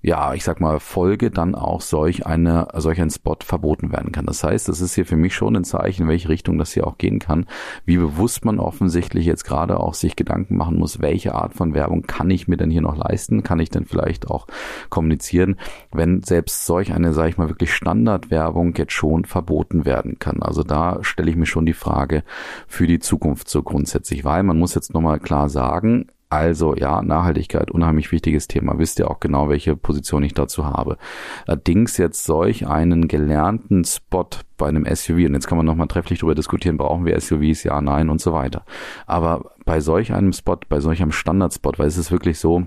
ja, 0.00 0.32
ich 0.34 0.44
sag 0.44 0.60
mal, 0.60 0.78
Folge 0.78 1.32
dann 1.32 1.56
auch 1.56 1.80
solch 1.80 2.24
eine, 2.24 2.68
solch 2.74 3.00
ein 3.00 3.10
Spot 3.10 3.36
verboten 3.40 3.90
werden 3.90 4.12
kann. 4.12 4.26
Das 4.26 4.44
heißt, 4.44 4.68
das 4.68 4.80
ist 4.80 4.94
hier 4.94 5.06
für 5.06 5.16
mich 5.16 5.34
schon 5.34 5.56
ein 5.56 5.64
Zeichen, 5.64 6.02
in 6.02 6.08
welche 6.08 6.28
Richtung 6.28 6.56
das 6.56 6.72
hier 6.72 6.86
auch 6.86 6.98
gehen 6.98 7.18
kann, 7.18 7.46
wie 7.84 7.96
bewusst 7.96 8.44
man 8.44 8.60
offensichtlich 8.60 9.26
jetzt 9.26 9.44
gerade 9.44 9.80
auch 9.80 9.94
sich 9.94 10.14
Gedanken 10.14 10.56
machen 10.56 10.78
muss, 10.78 11.00
welche 11.00 11.34
Art 11.34 11.54
von 11.54 11.74
Werbung 11.74 12.02
kann 12.02 12.30
ich 12.30 12.46
mir 12.46 12.56
denn 12.56 12.70
hier 12.70 12.80
noch 12.80 12.96
leisten? 12.96 13.42
Kann 13.42 13.58
ich 13.58 13.70
denn 13.70 13.86
vielleicht 13.86 14.28
auch 14.30 14.46
kommunizieren, 14.88 15.56
wenn 15.92 16.22
selbst 16.22 16.64
solch 16.64 16.92
eine, 16.92 17.12
sage 17.12 17.30
ich 17.30 17.38
mal, 17.38 17.48
wirklich 17.48 17.74
Standardwerbung 17.74 18.74
jetzt 18.76 18.92
schon 18.92 19.24
verboten 19.24 19.84
werden 19.84 20.20
kann? 20.20 20.42
Also 20.42 20.62
da 20.62 21.02
stelle 21.02 21.30
ich 21.30 21.36
mir 21.36 21.46
schon 21.46 21.66
die 21.66 21.72
Frage 21.72 22.22
für 22.68 22.86
die 22.86 23.00
Zukunft 23.00 23.48
so 23.48 23.64
grundsätzlich, 23.64 24.24
weil 24.24 24.44
man 24.44 24.58
muss 24.58 24.76
jetzt 24.76 24.94
nochmal 24.94 25.18
klar 25.18 25.48
sagen, 25.48 26.06
also 26.30 26.74
ja, 26.76 27.02
Nachhaltigkeit, 27.02 27.70
unheimlich 27.70 28.12
wichtiges 28.12 28.48
Thema. 28.48 28.78
Wisst 28.78 28.98
ihr 28.98 29.10
auch 29.10 29.20
genau, 29.20 29.48
welche 29.48 29.76
Position 29.76 30.22
ich 30.22 30.34
dazu 30.34 30.66
habe. 30.66 30.98
Allerdings 31.46 31.96
jetzt 31.96 32.24
solch 32.24 32.66
einen 32.66 33.08
gelernten 33.08 33.84
Spot 33.84 34.28
bei 34.56 34.68
einem 34.68 34.84
SUV, 34.84 35.26
und 35.26 35.34
jetzt 35.34 35.46
kann 35.46 35.56
man 35.56 35.66
nochmal 35.66 35.86
trefflich 35.86 36.18
darüber 36.18 36.34
diskutieren, 36.34 36.76
brauchen 36.76 37.06
wir 37.06 37.18
SUVs, 37.18 37.62
ja, 37.64 37.80
nein 37.80 38.10
und 38.10 38.20
so 38.20 38.32
weiter. 38.32 38.64
Aber 39.06 39.52
bei 39.64 39.80
solch 39.80 40.12
einem 40.12 40.32
Spot, 40.32 40.58
bei 40.68 40.80
solch 40.80 41.00
einem 41.00 41.12
Standardspot, 41.12 41.78
weil 41.78 41.86
es 41.86 41.96
ist 41.96 42.12
wirklich 42.12 42.38
so, 42.38 42.66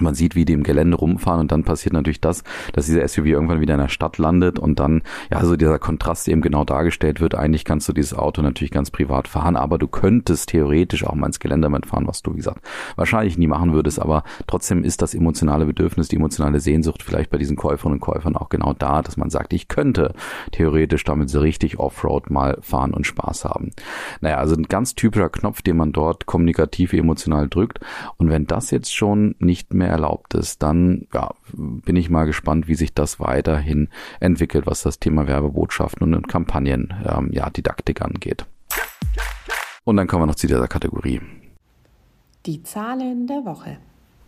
man 0.00 0.14
sieht, 0.14 0.34
wie 0.34 0.46
die 0.46 0.54
im 0.54 0.62
Gelände 0.62 0.96
rumfahren 0.96 1.40
und 1.40 1.52
dann 1.52 1.64
passiert 1.64 1.92
natürlich 1.92 2.20
das, 2.20 2.44
dass 2.72 2.86
dieser 2.86 3.06
SUV 3.06 3.26
irgendwann 3.26 3.60
wieder 3.60 3.74
in 3.74 3.80
der 3.80 3.88
Stadt 3.88 4.16
landet 4.16 4.58
und 4.58 4.80
dann, 4.80 5.02
ja, 5.30 5.44
so 5.44 5.54
dieser 5.54 5.78
Kontrast 5.78 6.28
eben 6.28 6.40
genau 6.40 6.64
dargestellt 6.64 7.20
wird. 7.20 7.34
Eigentlich 7.34 7.66
kannst 7.66 7.88
du 7.88 7.92
dieses 7.92 8.14
Auto 8.14 8.40
natürlich 8.40 8.70
ganz 8.70 8.90
privat 8.90 9.28
fahren, 9.28 9.54
aber 9.54 9.76
du 9.76 9.88
könntest 9.88 10.48
theoretisch 10.48 11.04
auch 11.04 11.14
mal 11.14 11.26
ins 11.26 11.40
Gelände 11.40 11.68
mitfahren, 11.68 12.06
was 12.06 12.22
du, 12.22 12.32
wie 12.32 12.38
gesagt, 12.38 12.66
wahrscheinlich 12.96 13.36
nie 13.36 13.46
machen 13.46 13.74
würdest, 13.74 14.00
aber 14.00 14.24
trotzdem 14.46 14.82
ist 14.82 15.02
das 15.02 15.14
emotionale 15.14 15.66
Bedürfnis, 15.66 16.08
die 16.08 16.16
emotionale 16.16 16.60
Sehnsucht 16.60 17.02
vielleicht 17.02 17.30
bei 17.30 17.36
diesen 17.36 17.56
Käuferinnen 17.56 17.96
und 17.96 18.00
Käufern 18.00 18.34
auch 18.34 18.48
genau 18.48 18.72
da, 18.72 19.02
dass 19.02 19.18
man 19.18 19.28
sagt, 19.28 19.52
ich 19.52 19.68
könnte 19.68 20.14
theoretisch 20.52 21.04
damit 21.04 21.28
so 21.28 21.40
richtig 21.40 21.78
Offroad 21.78 22.30
mal 22.30 22.56
fahren 22.62 22.94
und 22.94 23.06
Spaß 23.06 23.44
haben. 23.44 23.70
Naja, 24.22 24.38
also 24.38 24.54
ein 24.54 24.64
ganz 24.64 24.94
typischer 24.94 25.28
Knopf, 25.28 25.60
den 25.60 25.76
man 25.76 25.92
dort 25.92 26.24
kommunikativ 26.24 26.94
emotional 26.94 27.48
drückt 27.48 27.80
und 28.16 28.30
wenn 28.30 28.46
das 28.46 28.70
jetzt 28.70 28.94
schon 28.94 29.34
nicht 29.38 29.74
mehr 29.74 29.81
mehr 29.82 29.90
erlaubt 29.90 30.34
ist, 30.34 30.62
dann 30.62 31.06
ja, 31.12 31.30
bin 31.52 31.96
ich 31.96 32.08
mal 32.08 32.24
gespannt, 32.24 32.68
wie 32.68 32.74
sich 32.74 32.94
das 32.94 33.20
weiterhin 33.20 33.88
entwickelt, 34.20 34.66
was 34.66 34.82
das 34.82 34.98
Thema 34.98 35.26
Werbebotschaften 35.26 36.14
und 36.14 36.28
Kampagnen, 36.28 36.94
ähm, 37.04 37.30
ja, 37.32 37.50
Didaktik 37.50 38.00
angeht. 38.02 38.46
Und 39.84 39.96
dann 39.96 40.06
kommen 40.06 40.22
wir 40.22 40.26
noch 40.26 40.36
zu 40.36 40.46
dieser 40.46 40.68
Kategorie. 40.68 41.20
Die 42.46 42.62
Zahlen 42.62 43.26
der 43.26 43.44
Woche. 43.44 43.78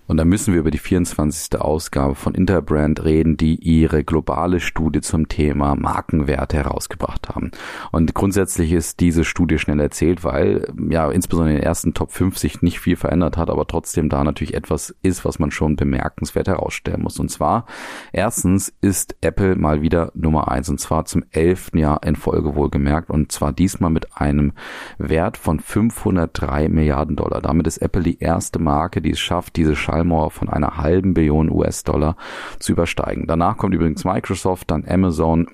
Und 0.07 0.19
da 0.19 0.25
müssen 0.25 0.53
wir 0.53 0.61
über 0.61 0.71
die 0.71 0.79
24. 0.79 1.61
Ausgabe 1.61 2.15
von 2.15 2.35
Interbrand 2.35 3.05
reden, 3.05 3.37
die 3.37 3.57
ihre 3.57 4.05
globale 4.05 4.61
Studie 4.61 5.01
zum 5.01 5.29
Thema 5.29 5.75
Markenwerte 5.77 6.57
herausgebracht 6.57 7.31
haben. 7.31 7.51
Und 7.91 8.15
grundsätzlich 8.15 8.73
ist 8.73 9.01
diese 9.01 9.25
Studie 9.25 9.59
schnell 9.59 9.81
erzählt, 9.81 10.25
weil 10.25 10.73
ja 10.91 11.11
insbesondere 11.11 11.55
in 11.55 11.61
den 11.61 11.67
ersten 11.67 11.95
Top 11.95 12.13
5 12.13 12.37
sich 12.37 12.63
nicht 12.63 12.81
viel 12.81 12.97
verändert 12.97 13.37
hat, 13.37 13.49
aber 13.49 13.67
trotzdem 13.67 14.09
da 14.09 14.25
natürlich 14.25 14.55
etwas 14.55 14.95
ist, 15.03 15.25
was 15.25 15.39
man 15.39 15.51
schon 15.51 15.77
bemerkenswert 15.77 16.49
herausstellen 16.49 17.03
muss. 17.03 17.19
Und 17.19 17.31
zwar 17.31 17.67
erstens 18.13 18.73
ist 18.81 19.17
Apple 19.23 19.57
mal 19.57 19.81
wieder 19.81 20.13
Nummer 20.15 20.49
eins 20.49 20.69
und 20.69 20.81
zwar 20.81 21.07
zum 21.07 21.25
elften 21.31 21.79
Jahr 21.79 22.03
in 22.05 22.17
Folge 22.17 22.55
wohlgemerkt 22.55 23.11
und 23.11 23.33
zwar 23.33 23.53
diesmal 23.53 23.91
mit 23.91 24.17
einem 24.17 24.53
Wert 24.99 25.37
von 25.37 25.61
503 25.61 26.69
Milliarden 26.69 27.17
Dollar. 27.17 27.41
Damit 27.41 27.67
ist 27.67 27.79
Apple 27.79 28.03
die 28.03 28.19
erste 28.19 28.59
Marke, 28.59 29.01
die 29.01 29.13
es 29.13 29.21
schafft, 29.21 29.57
diese 29.57 29.77
Schallmauer 29.95 30.31
von 30.31 30.49
einer 30.49 30.79
halben 30.79 31.15
Billion 31.15 31.51
US-Dollar 31.51 32.17
zu 32.59 32.73
übersteigen. 32.73 33.27
Danach 33.27 33.57
kommt 33.57 33.75
übrigens 33.75 34.05
Microsoft, 34.05 34.71
dann 34.71 34.85
Amazon, 34.89 35.47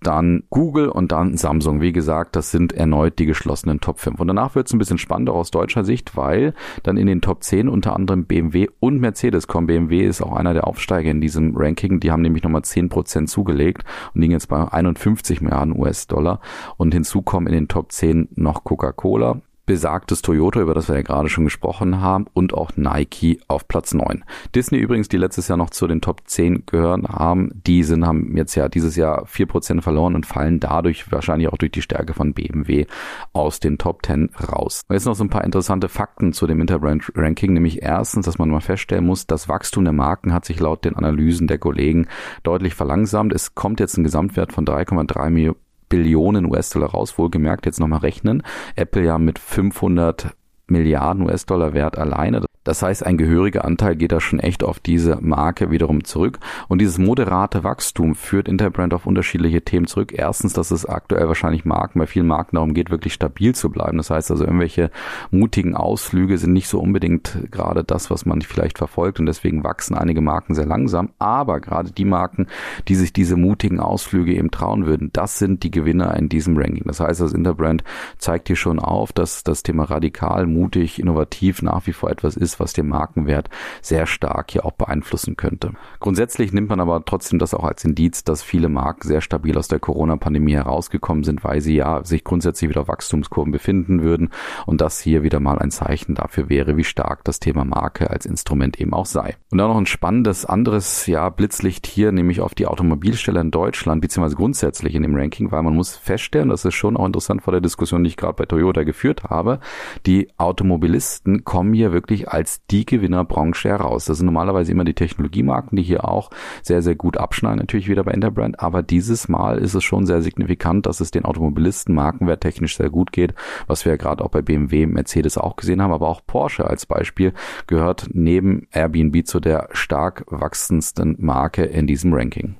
dann 0.00 0.44
Google 0.48 0.88
und 0.88 1.12
dann 1.12 1.36
Samsung. 1.36 1.82
Wie 1.82 1.92
gesagt, 1.92 2.34
das 2.34 2.50
sind 2.50 2.72
erneut 2.72 3.18
die 3.18 3.26
geschlossenen 3.26 3.80
Top 3.80 4.00
5. 4.00 4.18
Und 4.18 4.28
danach 4.28 4.54
wird 4.54 4.66
es 4.66 4.72
ein 4.72 4.78
bisschen 4.78 4.98
spannender 4.98 5.34
aus 5.34 5.50
deutscher 5.50 5.84
Sicht, 5.84 6.16
weil 6.16 6.54
dann 6.82 6.96
in 6.96 7.06
den 7.06 7.20
Top 7.20 7.44
10 7.44 7.68
unter 7.68 7.94
anderem 7.94 8.24
BMW 8.24 8.68
und 8.80 9.00
Mercedes 9.00 9.46
kommen. 9.46 9.66
BMW 9.66 10.04
ist 10.04 10.22
auch 10.22 10.32
einer 10.32 10.54
der 10.54 10.66
Aufsteiger 10.66 11.10
in 11.10 11.20
diesem 11.20 11.54
Ranking. 11.56 12.00
Die 12.00 12.10
haben 12.10 12.22
nämlich 12.22 12.42
nochmal 12.42 12.62
10% 12.62 13.26
zugelegt 13.26 13.84
und 14.14 14.22
liegen 14.22 14.32
jetzt 14.32 14.48
bei 14.48 14.66
51 14.66 15.42
Milliarden 15.42 15.78
US-Dollar. 15.78 16.40
Und 16.78 16.94
hinzu 16.94 17.22
kommen 17.22 17.46
in 17.46 17.52
den 17.52 17.68
Top 17.68 17.92
10 17.92 18.30
noch 18.34 18.64
Coca-Cola, 18.64 19.42
besagtes 19.66 20.22
Toyota, 20.22 20.60
über 20.60 20.74
das 20.74 20.88
wir 20.88 20.96
ja 20.96 21.02
gerade 21.02 21.28
schon 21.28 21.44
gesprochen 21.44 22.00
haben, 22.00 22.26
und 22.32 22.54
auch 22.54 22.70
Nike 22.76 23.40
auf 23.48 23.68
Platz 23.68 23.92
9. 23.92 24.24
Disney 24.54 24.78
übrigens, 24.78 25.08
die 25.08 25.16
letztes 25.16 25.48
Jahr 25.48 25.58
noch 25.58 25.70
zu 25.70 25.86
den 25.86 26.00
Top 26.00 26.22
10 26.24 26.64
gehören 26.66 27.06
haben, 27.08 27.50
die 27.66 27.82
sind, 27.82 28.06
haben 28.06 28.36
jetzt 28.36 28.54
ja 28.54 28.68
dieses 28.68 28.96
Jahr 28.96 29.24
4% 29.26 29.82
verloren 29.82 30.14
und 30.14 30.24
fallen 30.24 30.60
dadurch 30.60 31.10
wahrscheinlich 31.10 31.48
auch 31.48 31.58
durch 31.58 31.72
die 31.72 31.82
Stärke 31.82 32.14
von 32.14 32.32
BMW 32.32 32.86
aus 33.32 33.60
den 33.60 33.78
Top 33.78 34.06
10 34.06 34.30
raus. 34.50 34.82
Und 34.88 34.94
jetzt 34.94 35.06
noch 35.06 35.14
so 35.14 35.24
ein 35.24 35.30
paar 35.30 35.44
interessante 35.44 35.88
Fakten 35.88 36.32
zu 36.32 36.46
dem 36.46 36.60
Interbrand-Ranking, 36.60 37.52
nämlich 37.52 37.82
erstens, 37.82 38.26
dass 38.26 38.38
man 38.38 38.48
mal 38.48 38.60
feststellen 38.60 39.04
muss, 39.04 39.26
das 39.26 39.48
Wachstum 39.48 39.84
der 39.84 39.92
Marken 39.92 40.32
hat 40.32 40.44
sich 40.44 40.60
laut 40.60 40.84
den 40.84 40.96
Analysen 40.96 41.48
der 41.48 41.58
Kollegen 41.58 42.06
deutlich 42.44 42.74
verlangsamt. 42.74 43.32
Es 43.32 43.54
kommt 43.54 43.80
jetzt 43.80 43.96
ein 43.96 44.04
Gesamtwert 44.04 44.52
von 44.52 44.64
3,3 44.64 45.30
Millionen 45.30 45.65
Billionen 45.88 46.46
US-Dollar 46.46 46.90
raus, 46.90 47.18
wohlgemerkt 47.18 47.66
jetzt 47.66 47.80
nochmal 47.80 48.00
rechnen. 48.00 48.42
Apple 48.74 49.04
ja 49.04 49.18
mit 49.18 49.38
500 49.38 50.34
Milliarden 50.68 51.22
US-Dollar 51.22 51.74
Wert 51.74 51.96
alleine. 51.98 52.45
Das 52.66 52.82
heißt, 52.82 53.06
ein 53.06 53.16
gehöriger 53.16 53.64
Anteil 53.64 53.94
geht 53.94 54.10
da 54.10 54.20
schon 54.20 54.40
echt 54.40 54.64
auf 54.64 54.80
diese 54.80 55.18
Marke 55.20 55.70
wiederum 55.70 56.02
zurück. 56.02 56.40
Und 56.66 56.80
dieses 56.80 56.98
moderate 56.98 57.62
Wachstum 57.62 58.16
führt 58.16 58.48
Interbrand 58.48 58.92
auf 58.92 59.06
unterschiedliche 59.06 59.62
Themen 59.62 59.86
zurück. 59.86 60.12
Erstens, 60.12 60.52
dass 60.52 60.72
es 60.72 60.84
aktuell 60.84 61.28
wahrscheinlich 61.28 61.64
Marken, 61.64 62.00
bei 62.00 62.08
vielen 62.08 62.26
Marken 62.26 62.56
darum 62.56 62.74
geht, 62.74 62.90
wirklich 62.90 63.14
stabil 63.14 63.54
zu 63.54 63.70
bleiben. 63.70 63.98
Das 63.98 64.10
heißt 64.10 64.32
also, 64.32 64.44
irgendwelche 64.44 64.90
mutigen 65.30 65.76
Ausflüge 65.76 66.38
sind 66.38 66.54
nicht 66.54 66.66
so 66.66 66.80
unbedingt 66.80 67.38
gerade 67.52 67.84
das, 67.84 68.10
was 68.10 68.26
man 68.26 68.42
vielleicht 68.42 68.78
verfolgt. 68.78 69.20
Und 69.20 69.26
deswegen 69.26 69.62
wachsen 69.62 69.96
einige 69.96 70.20
Marken 70.20 70.56
sehr 70.56 70.66
langsam. 70.66 71.10
Aber 71.20 71.60
gerade 71.60 71.92
die 71.92 72.04
Marken, 72.04 72.48
die 72.88 72.96
sich 72.96 73.12
diese 73.12 73.36
mutigen 73.36 73.78
Ausflüge 73.78 74.34
eben 74.34 74.50
trauen 74.50 74.86
würden, 74.86 75.10
das 75.12 75.38
sind 75.38 75.62
die 75.62 75.70
Gewinner 75.70 76.16
in 76.16 76.28
diesem 76.28 76.58
Ranking. 76.58 76.82
Das 76.86 76.98
heißt, 76.98 77.20
das 77.20 77.32
Interbrand 77.32 77.84
zeigt 78.18 78.48
hier 78.48 78.56
schon 78.56 78.80
auf, 78.80 79.12
dass 79.12 79.44
das 79.44 79.62
Thema 79.62 79.84
radikal, 79.84 80.46
mutig, 80.46 80.98
innovativ 80.98 81.62
nach 81.62 81.86
wie 81.86 81.92
vor 81.92 82.10
etwas 82.10 82.36
ist, 82.36 82.55
was 82.60 82.72
den 82.72 82.88
Markenwert 82.88 83.48
sehr 83.80 84.06
stark 84.06 84.50
hier 84.50 84.64
auch 84.64 84.72
beeinflussen 84.72 85.36
könnte. 85.36 85.72
Grundsätzlich 86.00 86.52
nimmt 86.52 86.68
man 86.68 86.80
aber 86.80 87.04
trotzdem 87.04 87.38
das 87.38 87.54
auch 87.54 87.64
als 87.64 87.84
Indiz, 87.84 88.24
dass 88.24 88.42
viele 88.42 88.68
Marken 88.68 89.06
sehr 89.06 89.20
stabil 89.20 89.56
aus 89.56 89.68
der 89.68 89.78
Corona-Pandemie 89.78 90.54
herausgekommen 90.54 91.24
sind, 91.24 91.44
weil 91.44 91.60
sie 91.60 91.76
ja 91.76 92.04
sich 92.04 92.24
grundsätzlich 92.24 92.70
wieder 92.70 92.88
Wachstumskurven 92.88 93.52
befinden 93.52 94.02
würden 94.02 94.30
und 94.66 94.80
das 94.80 95.00
hier 95.00 95.22
wieder 95.22 95.40
mal 95.40 95.58
ein 95.58 95.70
Zeichen 95.70 96.14
dafür 96.14 96.48
wäre, 96.48 96.76
wie 96.76 96.84
stark 96.84 97.24
das 97.24 97.40
Thema 97.40 97.64
Marke 97.64 98.10
als 98.10 98.26
Instrument 98.26 98.80
eben 98.80 98.92
auch 98.92 99.06
sei. 99.06 99.36
Und 99.50 99.58
dann 99.58 99.68
noch 99.68 99.78
ein 99.78 99.86
spannendes 99.86 100.44
anderes 100.44 101.06
ja, 101.06 101.28
Blitzlicht 101.28 101.86
hier, 101.86 102.12
nämlich 102.12 102.40
auf 102.40 102.54
die 102.54 102.66
Automobilsteller 102.66 103.40
in 103.40 103.50
Deutschland, 103.50 104.00
beziehungsweise 104.00 104.36
grundsätzlich 104.36 104.94
in 104.94 105.02
dem 105.02 105.14
Ranking, 105.16 105.50
weil 105.50 105.62
man 105.62 105.74
muss 105.74 105.96
feststellen, 105.96 106.48
das 106.48 106.64
ist 106.64 106.74
schon 106.74 106.96
auch 106.96 107.06
interessant 107.06 107.42
vor 107.42 107.52
der 107.52 107.60
Diskussion, 107.60 108.04
die 108.04 108.08
ich 108.08 108.16
gerade 108.16 108.34
bei 108.34 108.46
Toyota 108.46 108.84
geführt 108.84 109.24
habe, 109.24 109.60
die 110.06 110.28
Automobilisten 110.36 111.44
kommen 111.44 111.74
hier 111.74 111.92
wirklich 111.92 112.28
als 112.28 112.45
als 112.46 112.64
die 112.70 112.86
Gewinnerbranche 112.86 113.68
heraus. 113.68 114.04
Das 114.04 114.18
sind 114.18 114.26
normalerweise 114.26 114.70
immer 114.70 114.84
die 114.84 114.94
Technologiemarken, 114.94 115.74
die 115.74 115.82
hier 115.82 116.08
auch 116.08 116.30
sehr, 116.62 116.80
sehr 116.80 116.94
gut 116.94 117.16
abschneiden, 117.16 117.58
natürlich 117.58 117.88
wieder 117.88 118.04
bei 118.04 118.12
Interbrand. 118.12 118.60
Aber 118.60 118.84
dieses 118.84 119.28
Mal 119.28 119.58
ist 119.58 119.74
es 119.74 119.82
schon 119.82 120.06
sehr 120.06 120.22
signifikant, 120.22 120.86
dass 120.86 121.00
es 121.00 121.10
den 121.10 121.24
Automobilisten 121.24 121.92
markenwerttechnisch 121.92 122.76
sehr 122.76 122.88
gut 122.88 123.10
geht, 123.10 123.34
was 123.66 123.84
wir 123.84 123.94
ja 123.94 123.96
gerade 123.96 124.24
auch 124.24 124.30
bei 124.30 124.42
BMW, 124.42 124.86
Mercedes 124.86 125.38
auch 125.38 125.56
gesehen 125.56 125.82
haben. 125.82 125.92
Aber 125.92 126.06
auch 126.06 126.20
Porsche 126.24 126.70
als 126.70 126.86
Beispiel 126.86 127.32
gehört 127.66 128.10
neben 128.12 128.68
Airbnb 128.70 129.26
zu 129.26 129.40
der 129.40 129.68
stark 129.72 130.24
wachsendsten 130.28 131.16
Marke 131.18 131.64
in 131.64 131.88
diesem 131.88 132.14
Ranking. 132.14 132.54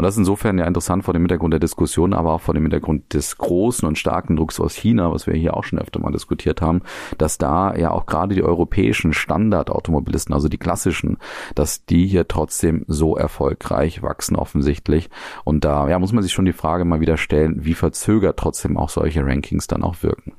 Und 0.00 0.04
das 0.04 0.14
ist 0.14 0.20
insofern 0.20 0.56
ja 0.56 0.64
interessant 0.64 1.04
vor 1.04 1.12
dem 1.12 1.24
Hintergrund 1.24 1.52
der 1.52 1.60
Diskussion, 1.60 2.14
aber 2.14 2.32
auch 2.32 2.40
vor 2.40 2.54
dem 2.54 2.62
Hintergrund 2.62 3.12
des 3.12 3.36
großen 3.36 3.86
und 3.86 3.98
starken 3.98 4.34
Drucks 4.34 4.58
aus 4.58 4.74
China, 4.74 5.12
was 5.12 5.26
wir 5.26 5.34
hier 5.34 5.54
auch 5.54 5.62
schon 5.62 5.78
öfter 5.78 6.00
mal 6.00 6.10
diskutiert 6.10 6.62
haben, 6.62 6.80
dass 7.18 7.36
da 7.36 7.76
ja 7.76 7.90
auch 7.90 8.06
gerade 8.06 8.34
die 8.34 8.42
europäischen 8.42 9.12
Standardautomobilisten, 9.12 10.32
also 10.32 10.48
die 10.48 10.56
klassischen, 10.56 11.18
dass 11.54 11.84
die 11.84 12.06
hier 12.06 12.26
trotzdem 12.28 12.86
so 12.88 13.14
erfolgreich 13.14 14.02
wachsen 14.02 14.36
offensichtlich. 14.36 15.10
Und 15.44 15.66
da 15.66 15.86
ja, 15.86 15.98
muss 15.98 16.14
man 16.14 16.22
sich 16.22 16.32
schon 16.32 16.46
die 16.46 16.54
Frage 16.54 16.86
mal 16.86 17.00
wieder 17.00 17.18
stellen, 17.18 17.66
wie 17.66 17.74
verzögert 17.74 18.38
trotzdem 18.38 18.78
auch 18.78 18.88
solche 18.88 19.26
Rankings 19.26 19.66
dann 19.66 19.82
auch 19.82 20.02
wirken. 20.02 20.32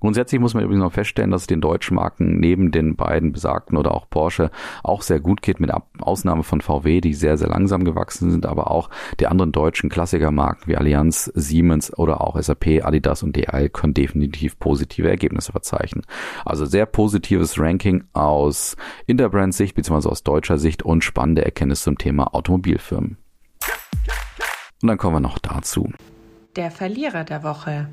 Grundsätzlich 0.00 0.40
muss 0.40 0.54
man 0.54 0.64
übrigens 0.64 0.82
noch 0.82 0.92
feststellen, 0.92 1.30
dass 1.30 1.42
es 1.42 1.46
den 1.46 1.60
deutschen 1.60 1.96
Marken 1.96 2.38
neben 2.38 2.70
den 2.70 2.96
beiden 2.96 3.32
besagten 3.32 3.76
oder 3.76 3.94
auch 3.94 4.08
Porsche 4.08 4.50
auch 4.82 5.02
sehr 5.02 5.20
gut 5.20 5.42
geht, 5.42 5.60
mit 5.60 5.70
Ausnahme 6.00 6.42
von 6.42 6.60
VW, 6.60 7.00
die 7.00 7.14
sehr, 7.14 7.36
sehr 7.36 7.48
langsam 7.48 7.84
gewachsen 7.84 8.30
sind, 8.30 8.46
aber 8.46 8.70
auch 8.70 8.90
die 9.20 9.26
anderen 9.26 9.52
deutschen 9.52 9.90
Klassikermarken 9.90 10.66
wie 10.66 10.76
Allianz, 10.76 11.30
Siemens 11.34 11.96
oder 11.96 12.20
auch 12.20 12.40
SAP, 12.40 12.84
Adidas 12.84 13.22
und 13.22 13.36
DL 13.36 13.68
können 13.68 13.94
definitiv 13.94 14.58
positive 14.58 15.08
Ergebnisse 15.08 15.52
verzeichnen. 15.52 16.04
Also 16.44 16.64
sehr 16.64 16.86
positives 16.86 17.58
Ranking 17.58 18.04
aus 18.12 18.76
Interbrand-Sicht 19.06 19.74
bzw. 19.74 20.08
aus 20.08 20.22
deutscher 20.22 20.58
Sicht 20.58 20.82
und 20.82 21.04
spannende 21.04 21.44
Erkenntnisse 21.44 21.84
zum 21.84 21.98
Thema 21.98 22.34
Automobilfirmen. 22.34 23.18
Und 24.82 24.88
dann 24.88 24.98
kommen 24.98 25.16
wir 25.16 25.20
noch 25.20 25.38
dazu. 25.38 25.90
Der 26.56 26.70
Verlierer 26.70 27.24
der 27.24 27.42
Woche. 27.42 27.88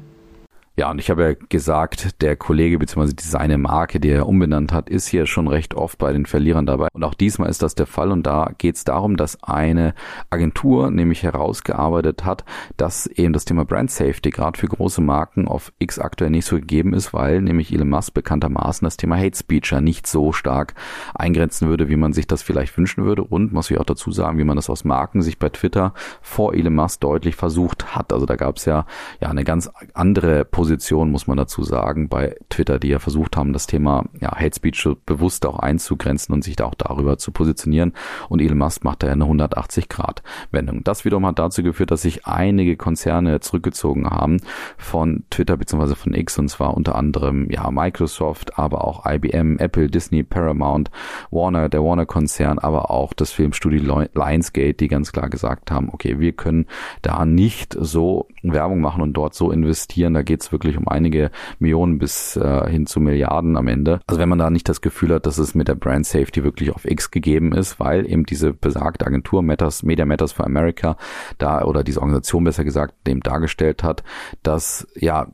Ja, 0.76 0.90
und 0.90 0.98
ich 0.98 1.12
habe 1.12 1.24
ja 1.24 1.34
gesagt, 1.50 2.20
der 2.24 2.36
Kollege 2.36 2.80
bzw. 2.80 3.12
seine 3.22 3.60
Marke, 3.60 4.00
die 4.00 4.10
er 4.10 4.28
umbenannt 4.28 4.74
hat, 4.74 4.90
ist 4.90 5.06
hier 5.06 5.28
schon 5.28 5.48
recht 5.48 5.76
oft 5.76 6.00
bei 6.00 6.12
den 6.12 6.26
Verlierern 6.26 6.66
dabei. 6.66 6.88
Und 6.94 7.04
auch 7.04 7.14
diesmal 7.14 7.48
ist 7.52 7.62
das 7.62 7.76
der 7.76 7.86
Fall. 7.86 8.12
Und 8.12 8.26
da 8.26 8.50
geht 8.58 8.78
es 8.78 8.84
darum, 8.84 9.16
dass 9.16 9.44
eine 9.44 9.94
Agentur 10.32 10.90
nämlich 10.90 11.22
herausgearbeitet 11.22 12.26
hat, 12.26 12.44
dass 12.76 13.06
eben 13.06 13.34
das 13.34 13.46
Thema 13.46 13.66
Brand 13.66 13.92
Safety 13.92 14.32
gerade 14.32 14.58
für 14.58 14.66
große 14.66 15.00
Marken 15.00 15.48
auf 15.48 15.72
X 15.78 16.00
aktuell 16.00 16.32
nicht 16.32 16.48
so 16.48 16.56
gegeben 16.56 16.96
ist, 16.96 17.14
weil 17.14 17.44
nämlich 17.44 17.72
Elon 17.72 17.90
Musk 17.90 18.16
bekanntermaßen 18.16 18.84
das 18.84 18.98
Thema 18.98 19.16
Hate 19.16 19.38
Speech 19.38 19.70
ja 19.74 19.80
nicht 19.80 20.08
so 20.08 20.32
stark 20.32 20.74
eingrenzen 21.14 21.70
würde, 21.70 21.88
wie 21.88 21.98
man 21.98 22.14
sich 22.14 22.26
das 22.26 22.42
vielleicht 22.42 22.76
wünschen 22.80 23.06
würde. 23.06 23.24
Und 23.24 23.54
muss 23.54 23.70
ich 23.70 23.80
auch 23.80 23.86
dazu 23.86 24.12
sagen, 24.12 24.40
wie 24.40 24.44
man 24.44 24.56
das 24.56 24.72
aus 24.72 24.86
Marken 24.86 25.22
sich 25.22 25.38
bei 25.38 25.50
Twitter 25.50 25.94
vor 26.24 26.56
Elon 26.56 26.74
Musk 26.74 27.02
deutlich 27.02 27.36
versucht 27.36 27.96
hat. 27.96 28.12
Also 28.12 28.26
da 28.26 28.38
gab 28.38 28.58
es 28.58 28.66
ja, 28.66 28.88
ja 29.22 29.30
eine 29.30 29.44
ganz 29.44 29.70
andere 29.94 30.46
Position 30.46 30.63
Position, 30.64 31.12
muss 31.12 31.28
man 31.28 31.36
dazu 31.36 31.62
sagen, 31.62 32.08
bei 32.08 32.38
Twitter, 32.48 32.80
die 32.80 32.88
ja 32.88 33.00
versucht 33.00 33.36
haben, 33.36 33.52
das 33.52 33.68
Thema 33.68 34.06
ja, 34.22 34.32
Hate 34.34 34.56
Speech 34.56 34.88
bewusst 35.06 35.46
auch 35.46 35.60
einzugrenzen 35.60 36.34
und 36.34 36.42
sich 36.42 36.56
da 36.56 36.64
auch 36.64 36.76
darüber 36.76 37.18
zu 37.18 37.34
positionieren. 37.34 37.92
Und 38.30 38.42
Elon 38.42 38.60
Musk 38.60 38.86
macht 38.86 39.04
da 39.04 39.08
eine 39.08 39.26
180-Grad-Wendung. 39.26 40.86
Das 40.86 41.04
wiederum 41.04 41.26
hat 41.26 41.38
dazu 41.38 41.64
geführt, 41.64 41.92
dass 41.92 42.04
sich 42.04 42.26
einige 42.26 42.78
Konzerne 42.78 43.42
zurückgezogen 43.42 44.10
haben 44.10 44.38
von 44.78 45.26
Twitter 45.30 45.58
bzw. 45.58 45.96
von 45.96 46.14
X 46.14 46.40
und 46.40 46.48
zwar 46.48 46.78
unter 46.78 46.96
anderem 46.96 47.52
ja 47.52 47.70
Microsoft, 47.70 48.58
aber 48.58 48.88
auch 48.88 49.06
IBM, 49.06 49.58
Apple, 49.58 49.90
Disney, 49.90 50.24
Paramount, 50.24 50.92
Warner, 51.30 51.68
der 51.68 51.84
Warner-Konzern, 51.84 52.58
aber 52.58 52.90
auch 52.90 53.12
das 53.12 53.34
Filmstudio 53.34 54.06
Lionsgate, 54.14 54.76
die 54.76 54.88
ganz 54.88 55.12
klar 55.12 55.30
gesagt 55.30 55.72
haben, 55.72 55.90
okay, 55.92 56.22
wir 56.22 56.32
können 56.32 56.68
da 57.02 57.26
nicht 57.26 57.76
so 57.78 58.30
Werbung 58.44 58.80
machen 58.80 59.02
und 59.02 59.12
dort 59.12 59.34
so 59.34 59.52
investieren. 59.52 60.14
Da 60.14 60.22
geht 60.22 60.42
es 60.42 60.53
wirklich 60.54 60.78
um 60.78 60.88
einige 60.88 61.32
Millionen 61.60 62.00
bis 62.00 62.38
äh, 62.38 62.70
hin 62.70 62.86
zu 62.86 63.02
Milliarden 63.02 63.58
am 63.58 63.68
Ende. 63.68 64.00
Also 64.08 64.20
wenn 64.20 64.30
man 64.30 64.40
da 64.40 64.50
nicht 64.50 64.70
das 64.70 64.80
Gefühl 64.80 65.14
hat, 65.14 65.26
dass 65.26 65.38
es 65.38 65.56
mit 65.56 65.68
der 65.68 65.76
Brand 65.76 66.06
Safety 66.06 66.46
wirklich 66.46 66.72
auf 66.72 66.86
X 66.86 67.12
gegeben 67.12 67.52
ist, 67.52 67.80
weil 67.82 68.10
eben 68.10 68.26
diese 68.26 68.54
besagte 68.54 69.06
Agentur 69.06 69.42
Matters, 69.42 69.84
Media 69.84 70.06
Matters 70.06 70.32
for 70.32 70.46
America 70.46 70.96
da 71.38 71.64
oder 71.64 71.84
diese 71.84 72.00
Organisation 72.00 72.46
besser 72.46 72.64
gesagt 72.64 72.94
dem 73.06 73.20
dargestellt 73.20 73.84
hat, 73.84 74.04
dass 74.44 74.88
ja 74.96 75.28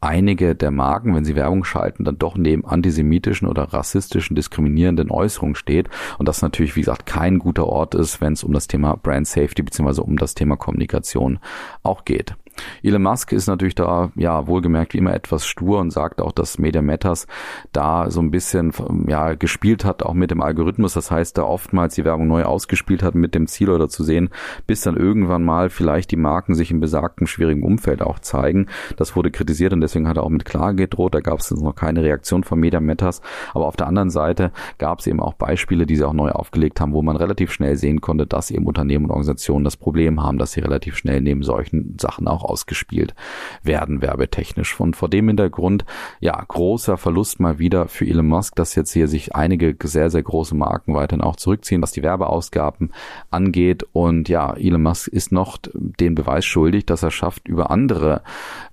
einige 0.00 0.54
der 0.54 0.70
Marken, 0.70 1.14
wenn 1.14 1.24
sie 1.24 1.34
Werbung 1.36 1.64
schalten, 1.64 2.04
dann 2.04 2.18
doch 2.18 2.36
neben 2.36 2.64
antisemitischen 2.64 3.48
oder 3.48 3.64
rassistischen, 3.64 4.36
diskriminierenden 4.36 5.10
Äußerungen 5.10 5.54
steht 5.56 5.88
und 6.18 6.28
das 6.28 6.42
natürlich, 6.42 6.76
wie 6.76 6.80
gesagt, 6.80 7.06
kein 7.06 7.38
guter 7.38 7.66
Ort 7.66 7.94
ist, 7.94 8.20
wenn 8.20 8.34
es 8.34 8.44
um 8.44 8.52
das 8.52 8.66
Thema 8.68 8.96
Brand 8.96 9.26
Safety 9.26 9.62
bzw. 9.62 10.02
um 10.02 10.16
das 10.16 10.34
Thema 10.34 10.56
Kommunikation 10.56 11.38
auch 11.82 12.04
geht. 12.04 12.36
Elon 12.82 13.02
Musk 13.02 13.32
ist 13.32 13.46
natürlich 13.46 13.74
da, 13.74 14.10
ja, 14.14 14.46
wohlgemerkt 14.46 14.94
wie 14.94 14.98
immer 14.98 15.14
etwas 15.14 15.46
stur 15.46 15.78
und 15.78 15.90
sagt 15.90 16.20
auch, 16.20 16.32
dass 16.32 16.58
Media 16.58 16.82
Matters 16.82 17.26
da 17.72 18.10
so 18.10 18.20
ein 18.20 18.30
bisschen, 18.30 18.72
ja, 19.06 19.34
gespielt 19.34 19.84
hat, 19.84 20.02
auch 20.02 20.14
mit 20.14 20.30
dem 20.30 20.42
Algorithmus. 20.42 20.94
Das 20.94 21.10
heißt, 21.10 21.36
da 21.38 21.42
oftmals 21.42 21.94
die 21.94 22.04
Werbung 22.04 22.28
neu 22.28 22.44
ausgespielt 22.44 23.02
hat 23.02 23.14
mit 23.14 23.34
dem 23.34 23.46
Ziel 23.46 23.70
oder 23.70 23.88
zu 23.88 24.04
sehen, 24.04 24.30
bis 24.66 24.82
dann 24.82 24.96
irgendwann 24.96 25.44
mal 25.44 25.70
vielleicht 25.70 26.10
die 26.10 26.16
Marken 26.16 26.54
sich 26.54 26.70
im 26.70 26.80
besagten 26.80 27.26
schwierigen 27.26 27.62
Umfeld 27.62 28.02
auch 28.02 28.18
zeigen. 28.18 28.66
Das 28.96 29.16
wurde 29.16 29.30
kritisiert 29.30 29.72
und 29.72 29.80
deswegen 29.80 30.08
hat 30.08 30.16
er 30.16 30.24
auch 30.24 30.30
mit 30.30 30.44
Klage 30.44 30.76
gedroht. 30.76 31.14
Da 31.14 31.20
gab 31.20 31.40
es 31.40 31.50
noch 31.50 31.74
keine 31.74 32.02
Reaktion 32.02 32.44
von 32.44 32.58
Media 32.58 32.80
Matters. 32.80 33.20
Aber 33.54 33.66
auf 33.66 33.76
der 33.76 33.86
anderen 33.86 34.10
Seite 34.10 34.52
gab 34.78 35.00
es 35.00 35.06
eben 35.06 35.20
auch 35.20 35.34
Beispiele, 35.34 35.86
die 35.86 35.96
sie 35.96 36.04
auch 36.04 36.12
neu 36.12 36.30
aufgelegt 36.30 36.80
haben, 36.80 36.92
wo 36.92 37.02
man 37.02 37.16
relativ 37.16 37.52
schnell 37.52 37.76
sehen 37.76 38.00
konnte, 38.00 38.26
dass 38.26 38.50
eben 38.50 38.66
Unternehmen 38.66 39.06
und 39.06 39.10
Organisationen 39.10 39.64
das 39.64 39.76
Problem 39.76 40.22
haben, 40.22 40.38
dass 40.38 40.52
sie 40.52 40.60
relativ 40.60 40.96
schnell 40.96 41.20
neben 41.20 41.42
solchen 41.42 41.96
Sachen 41.98 42.28
auch 42.28 42.44
ausgespielt 42.46 43.14
werden, 43.62 44.02
werbetechnisch. 44.02 44.78
Und 44.80 44.96
vor 44.96 45.08
dem 45.08 45.28
Hintergrund, 45.28 45.84
ja, 46.20 46.42
großer 46.46 46.96
Verlust 46.96 47.40
mal 47.40 47.58
wieder 47.58 47.88
für 47.88 48.06
Elon 48.06 48.26
Musk, 48.26 48.54
dass 48.56 48.74
jetzt 48.74 48.92
hier 48.92 49.08
sich 49.08 49.34
einige 49.34 49.76
sehr, 49.82 50.10
sehr 50.10 50.22
große 50.22 50.54
Marken 50.54 50.94
weiterhin 50.94 51.22
auch 51.22 51.36
zurückziehen, 51.36 51.82
was 51.82 51.92
die 51.92 52.02
Werbeausgaben 52.02 52.92
angeht. 53.30 53.84
Und 53.92 54.28
ja, 54.28 54.54
Elon 54.54 54.82
Musk 54.82 55.08
ist 55.08 55.32
noch 55.32 55.58
den 55.62 56.14
Beweis 56.14 56.44
schuldig, 56.44 56.86
dass 56.86 57.02
er 57.02 57.10
schafft, 57.10 57.48
über 57.48 57.70
andere 57.70 58.22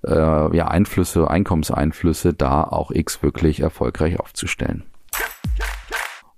äh, 0.06 0.56
ja, 0.56 0.68
Einflüsse, 0.68 1.28
Einkommenseinflüsse 1.28 2.32
da 2.34 2.64
auch 2.64 2.90
X 2.90 3.22
wirklich 3.22 3.60
erfolgreich 3.60 4.20
aufzustellen. 4.20 4.84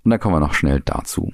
Und 0.03 0.11
dann 0.11 0.19
kommen 0.19 0.35
wir 0.35 0.39
noch 0.39 0.53
schnell 0.53 0.81
dazu. 0.83 1.33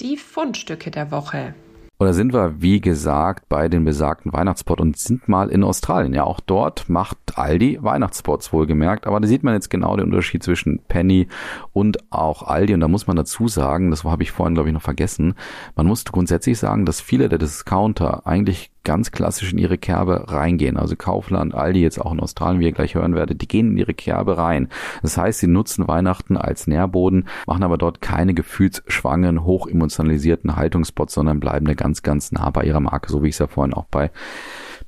Die 0.00 0.16
Fundstücke 0.16 0.90
der 0.90 1.10
Woche. 1.10 1.54
Oder 2.00 2.14
sind 2.14 2.32
wir, 2.32 2.62
wie 2.62 2.80
gesagt, 2.80 3.48
bei 3.48 3.68
den 3.68 3.84
besagten 3.84 4.32
Weihnachtsspots 4.32 4.80
und 4.80 4.96
sind 4.96 5.28
mal 5.28 5.48
in 5.48 5.64
Australien. 5.64 6.14
Ja, 6.14 6.22
auch 6.22 6.38
dort 6.38 6.88
macht 6.88 7.18
Aldi 7.34 7.78
Weihnachtsspots 7.82 8.52
wohlgemerkt. 8.52 9.08
Aber 9.08 9.18
da 9.18 9.26
sieht 9.26 9.42
man 9.42 9.54
jetzt 9.54 9.68
genau 9.68 9.96
den 9.96 10.06
Unterschied 10.06 10.44
zwischen 10.44 10.78
Penny 10.86 11.26
und 11.72 11.98
auch 12.12 12.44
Aldi. 12.44 12.74
Und 12.74 12.80
da 12.80 12.88
muss 12.88 13.08
man 13.08 13.16
dazu 13.16 13.48
sagen, 13.48 13.90
das 13.90 14.04
habe 14.04 14.22
ich 14.22 14.30
vorhin, 14.30 14.54
glaube 14.54 14.68
ich, 14.68 14.74
noch 14.74 14.82
vergessen, 14.82 15.34
man 15.74 15.88
muss 15.88 16.04
grundsätzlich 16.04 16.56
sagen, 16.58 16.86
dass 16.86 17.00
viele 17.00 17.28
der 17.28 17.38
Discounter 17.38 18.28
eigentlich 18.28 18.70
ganz 18.84 19.10
klassisch 19.10 19.52
in 19.52 19.58
ihre 19.58 19.76
Kerbe 19.76 20.24
reingehen. 20.28 20.78
Also 20.78 20.96
Kaufland, 20.96 21.54
Aldi 21.54 21.82
jetzt 21.82 22.00
auch 22.00 22.12
in 22.12 22.20
Australien, 22.20 22.60
wie 22.60 22.64
ihr 22.64 22.72
gleich 22.72 22.94
hören 22.94 23.14
werdet, 23.14 23.42
die 23.42 23.48
gehen 23.48 23.72
in 23.72 23.76
ihre 23.76 23.92
Kerbe 23.92 24.38
rein. 24.38 24.68
Das 25.02 25.18
heißt, 25.18 25.40
sie 25.40 25.46
nutzen 25.46 25.86
Weihnachten 25.88 26.38
als 26.38 26.66
Nährboden, 26.66 27.28
machen 27.46 27.64
aber 27.64 27.76
dort 27.76 28.00
keine 28.00 28.32
gefühlsschwangen, 28.32 29.44
hochemotionalisierten 29.44 30.56
Haltungsspots, 30.56 31.12
sondern 31.12 31.38
bleiben 31.38 31.66
da 31.66 31.74
ganz, 31.74 31.87
ganz 32.02 32.32
nah 32.32 32.50
bei 32.50 32.64
ihrer 32.64 32.80
Marke, 32.80 33.10
so 33.10 33.22
wie 33.22 33.28
ich 33.28 33.34
es 33.34 33.38
ja 33.38 33.46
vorhin 33.46 33.74
auch 33.74 33.86
bei 33.86 34.10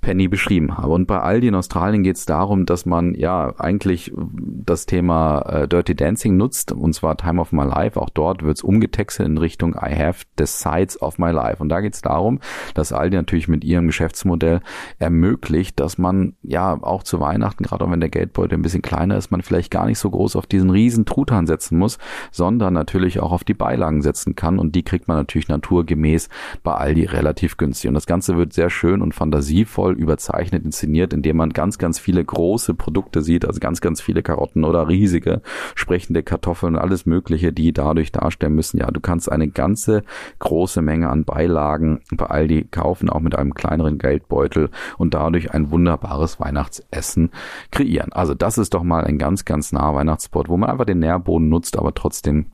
Penny 0.00 0.28
beschrieben 0.28 0.78
habe. 0.78 0.92
Und 0.92 1.06
bei 1.06 1.20
Aldi 1.20 1.48
in 1.48 1.54
Australien 1.54 2.02
geht 2.02 2.16
es 2.16 2.26
darum, 2.26 2.66
dass 2.66 2.86
man 2.86 3.14
ja 3.14 3.54
eigentlich 3.58 4.12
das 4.16 4.86
Thema 4.86 5.40
äh, 5.42 5.68
Dirty 5.68 5.94
Dancing 5.94 6.36
nutzt, 6.36 6.72
und 6.72 6.94
zwar 6.94 7.16
Time 7.16 7.40
of 7.40 7.52
My 7.52 7.64
Life. 7.64 8.00
Auch 8.00 8.10
dort 8.10 8.42
wird 8.42 8.56
es 8.56 8.62
umgetextet 8.62 9.26
in 9.26 9.38
Richtung 9.38 9.74
I 9.74 9.94
have 9.94 10.24
the 10.38 10.46
sides 10.46 11.00
of 11.00 11.18
my 11.18 11.30
life. 11.30 11.62
Und 11.62 11.68
da 11.68 11.80
geht 11.80 11.94
es 11.94 12.00
darum, 12.00 12.40
dass 12.74 12.92
Aldi 12.92 13.16
natürlich 13.16 13.48
mit 13.48 13.64
ihrem 13.64 13.86
Geschäftsmodell 13.86 14.60
ermöglicht, 14.98 15.78
dass 15.80 15.98
man 15.98 16.34
ja 16.42 16.78
auch 16.82 17.02
zu 17.02 17.20
Weihnachten, 17.20 17.64
gerade 17.64 17.84
auch 17.84 17.90
wenn 17.90 18.00
der 18.00 18.08
Geldbeutel 18.08 18.58
ein 18.58 18.62
bisschen 18.62 18.82
kleiner 18.82 19.16
ist, 19.16 19.30
man 19.30 19.42
vielleicht 19.42 19.70
gar 19.70 19.86
nicht 19.86 19.98
so 19.98 20.10
groß 20.10 20.36
auf 20.36 20.46
diesen 20.46 20.70
riesen 20.70 21.04
Truthahn 21.04 21.46
setzen 21.46 21.78
muss, 21.78 21.98
sondern 22.30 22.74
natürlich 22.74 23.20
auch 23.20 23.32
auf 23.32 23.44
die 23.44 23.54
Beilagen 23.54 24.02
setzen 24.02 24.34
kann. 24.34 24.58
Und 24.58 24.74
die 24.74 24.82
kriegt 24.82 25.08
man 25.08 25.16
natürlich 25.16 25.48
naturgemäß 25.48 26.28
bei 26.62 26.74
Aldi 26.74 27.04
relativ 27.04 27.56
günstig. 27.56 27.88
Und 27.88 27.94
das 27.94 28.06
Ganze 28.06 28.36
wird 28.36 28.52
sehr 28.52 28.70
schön 28.70 29.02
und 29.02 29.14
fantasievoll 29.14 29.89
toll 29.90 29.98
überzeichnet, 29.98 30.64
inszeniert, 30.64 31.12
indem 31.12 31.36
man 31.36 31.50
ganz, 31.50 31.78
ganz 31.78 31.98
viele 31.98 32.24
große 32.24 32.74
Produkte 32.74 33.22
sieht, 33.22 33.44
also 33.44 33.60
ganz, 33.60 33.80
ganz 33.80 34.00
viele 34.00 34.22
Karotten 34.22 34.64
oder 34.64 34.88
riesige 34.88 35.42
sprechende 35.74 36.22
Kartoffeln, 36.22 36.76
alles 36.76 37.06
Mögliche, 37.06 37.52
die 37.52 37.72
dadurch 37.72 38.12
darstellen 38.12 38.54
müssen. 38.54 38.78
Ja, 38.78 38.90
du 38.90 39.00
kannst 39.00 39.30
eine 39.30 39.48
ganze 39.48 40.02
große 40.38 40.82
Menge 40.82 41.08
an 41.08 41.24
Beilagen 41.24 42.00
bei 42.12 42.26
Aldi 42.26 42.68
kaufen, 42.70 43.10
auch 43.10 43.20
mit 43.20 43.34
einem 43.34 43.54
kleineren 43.54 43.98
Geldbeutel 43.98 44.70
und 44.98 45.14
dadurch 45.14 45.52
ein 45.52 45.70
wunderbares 45.70 46.38
Weihnachtsessen 46.38 47.30
kreieren. 47.70 48.12
Also 48.12 48.34
das 48.34 48.58
ist 48.58 48.74
doch 48.74 48.82
mal 48.82 49.04
ein 49.04 49.18
ganz, 49.18 49.44
ganz 49.44 49.72
naher 49.72 49.94
Weihnachtsspot, 49.94 50.48
wo 50.48 50.56
man 50.56 50.70
einfach 50.70 50.84
den 50.84 51.00
Nährboden 51.00 51.48
nutzt, 51.48 51.76
aber 51.76 51.94
trotzdem 51.94 52.46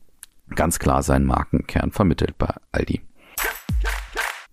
ganz 0.55 0.79
klar 0.79 1.03
seinen 1.03 1.27
Markenkern 1.27 1.91
vermittelt 1.91 2.39
bei 2.39 2.49
Aldi. 2.73 3.06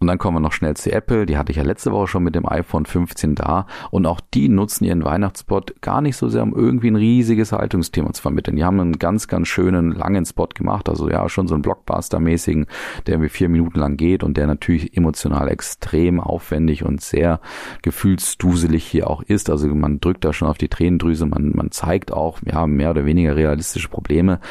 Und 0.04 0.08
dann 0.08 0.18
kommen 0.18 0.36
wir 0.36 0.42
noch 0.42 0.52
schnell 0.52 0.76
zu 0.76 0.92
Apple. 0.92 1.26
Die 1.26 1.38
hatte 1.38 1.54
ich 1.54 1.58
ja 1.58 1.64
letzte 1.64 1.94
Woche 1.94 2.08
schon 2.08 2.24
mit 2.24 2.36
dem 2.36 2.46
iPhone 2.46 2.86
15 2.86 3.36
da. 3.36 3.68
Und 3.90 4.06
auch 4.06 4.20
die 4.34 4.50
nutzen 4.50 4.84
ihren 4.84 5.06
Weihnachtsspot 5.06 5.82
gar 5.82 6.02
nicht 6.02 6.18
so 6.18 6.28
sehr, 6.28 6.44
um 6.44 6.54
irgendwie 6.54 6.90
ein 6.92 6.98
riesiges 6.98 7.54
Haltungsthema 7.54 8.12
zu 8.12 8.22
vermitteln. 8.22 8.58
Die 8.58 8.66
haben 8.66 8.82
einen 8.82 9.00
ganz, 9.00 9.30
ganz 9.30 9.48
schönen, 9.48 9.94
langen 9.94 10.26
Spot 10.26 10.50
gemacht. 10.54 10.90
Also 10.90 11.10
ja, 11.10 11.30
schon 11.30 11.48
so 11.48 11.54
einen 11.54 11.64
Blockbuster-mäßigen, 11.64 12.66
der 13.08 13.14
irgendwie 13.14 13.30
vier 13.30 13.48
Minuten 13.48 13.80
lang 13.80 13.96
geht 13.96 14.26
und 14.26 14.36
der 14.36 14.46
natürlich 14.46 14.98
emotional 14.98 15.48
extrem 15.48 16.20
aufwendig 16.20 16.84
und 16.84 17.00
sehr 17.00 17.40
gefühlsduselig 17.82 18.86
hier 18.86 19.10
auch 19.10 19.22
ist. 19.22 19.50
Also 19.50 19.74
man 19.74 20.02
drückt 20.02 20.26
da 20.26 20.34
schon 20.34 20.50
auf 20.50 20.58
die 20.58 20.68
Tränendrüse. 20.68 21.26
Man, 21.28 21.54
man 21.56 21.72
zeigt 21.72 22.12
auch, 22.12 22.40
ja, 22.44 22.68
mehr 22.68 22.90
oder 22.90 23.06
weniger 23.06 23.38
realistische 23.38 23.88
Probleme. 23.88 24.42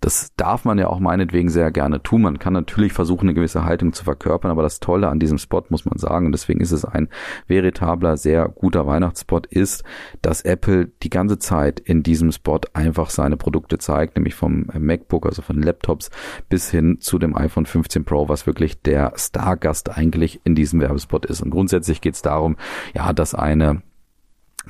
Das 0.00 0.34
darf 0.36 0.64
man 0.64 0.78
ja 0.78 0.88
auch 0.88 1.00
meinetwegen 1.00 1.50
sehr 1.50 1.70
gerne 1.70 2.02
tun. 2.02 2.22
Man 2.22 2.38
kann 2.38 2.54
natürlich 2.54 2.94
versuchen, 2.94 3.26
eine 3.26 3.34
gewisse 3.34 3.66
Haltung 3.66 3.92
zu 3.92 4.04
verkörpern, 4.04 4.50
aber 4.50 4.62
das 4.62 4.80
Tolle 4.80 5.01
Tolle 5.02 5.10
an 5.10 5.18
diesem 5.18 5.38
Spot, 5.38 5.62
muss 5.68 5.84
man 5.84 5.98
sagen, 5.98 6.26
und 6.26 6.32
deswegen 6.32 6.60
ist 6.60 6.72
es 6.72 6.84
ein 6.84 7.08
veritabler, 7.48 8.16
sehr 8.16 8.48
guter 8.48 8.86
Weihnachtsspot, 8.86 9.46
ist, 9.46 9.82
dass 10.22 10.42
Apple 10.42 10.90
die 11.02 11.10
ganze 11.10 11.38
Zeit 11.38 11.80
in 11.80 12.02
diesem 12.02 12.30
Spot 12.32 12.60
einfach 12.72 13.10
seine 13.10 13.36
Produkte 13.36 13.78
zeigt, 13.78 14.16
nämlich 14.16 14.34
vom 14.34 14.66
MacBook, 14.78 15.26
also 15.26 15.42
von 15.42 15.60
Laptops, 15.60 16.10
bis 16.48 16.70
hin 16.70 17.00
zu 17.00 17.18
dem 17.18 17.36
iPhone 17.36 17.66
15 17.66 18.04
Pro, 18.04 18.28
was 18.28 18.46
wirklich 18.46 18.80
der 18.82 19.12
Stargast 19.16 19.96
eigentlich 19.96 20.40
in 20.44 20.54
diesem 20.54 20.80
Werbespot 20.80 21.26
ist. 21.26 21.42
Und 21.42 21.50
grundsätzlich 21.50 22.00
geht 22.00 22.14
es 22.14 22.22
darum, 22.22 22.56
ja, 22.94 23.12
dass 23.12 23.34
eine 23.34 23.82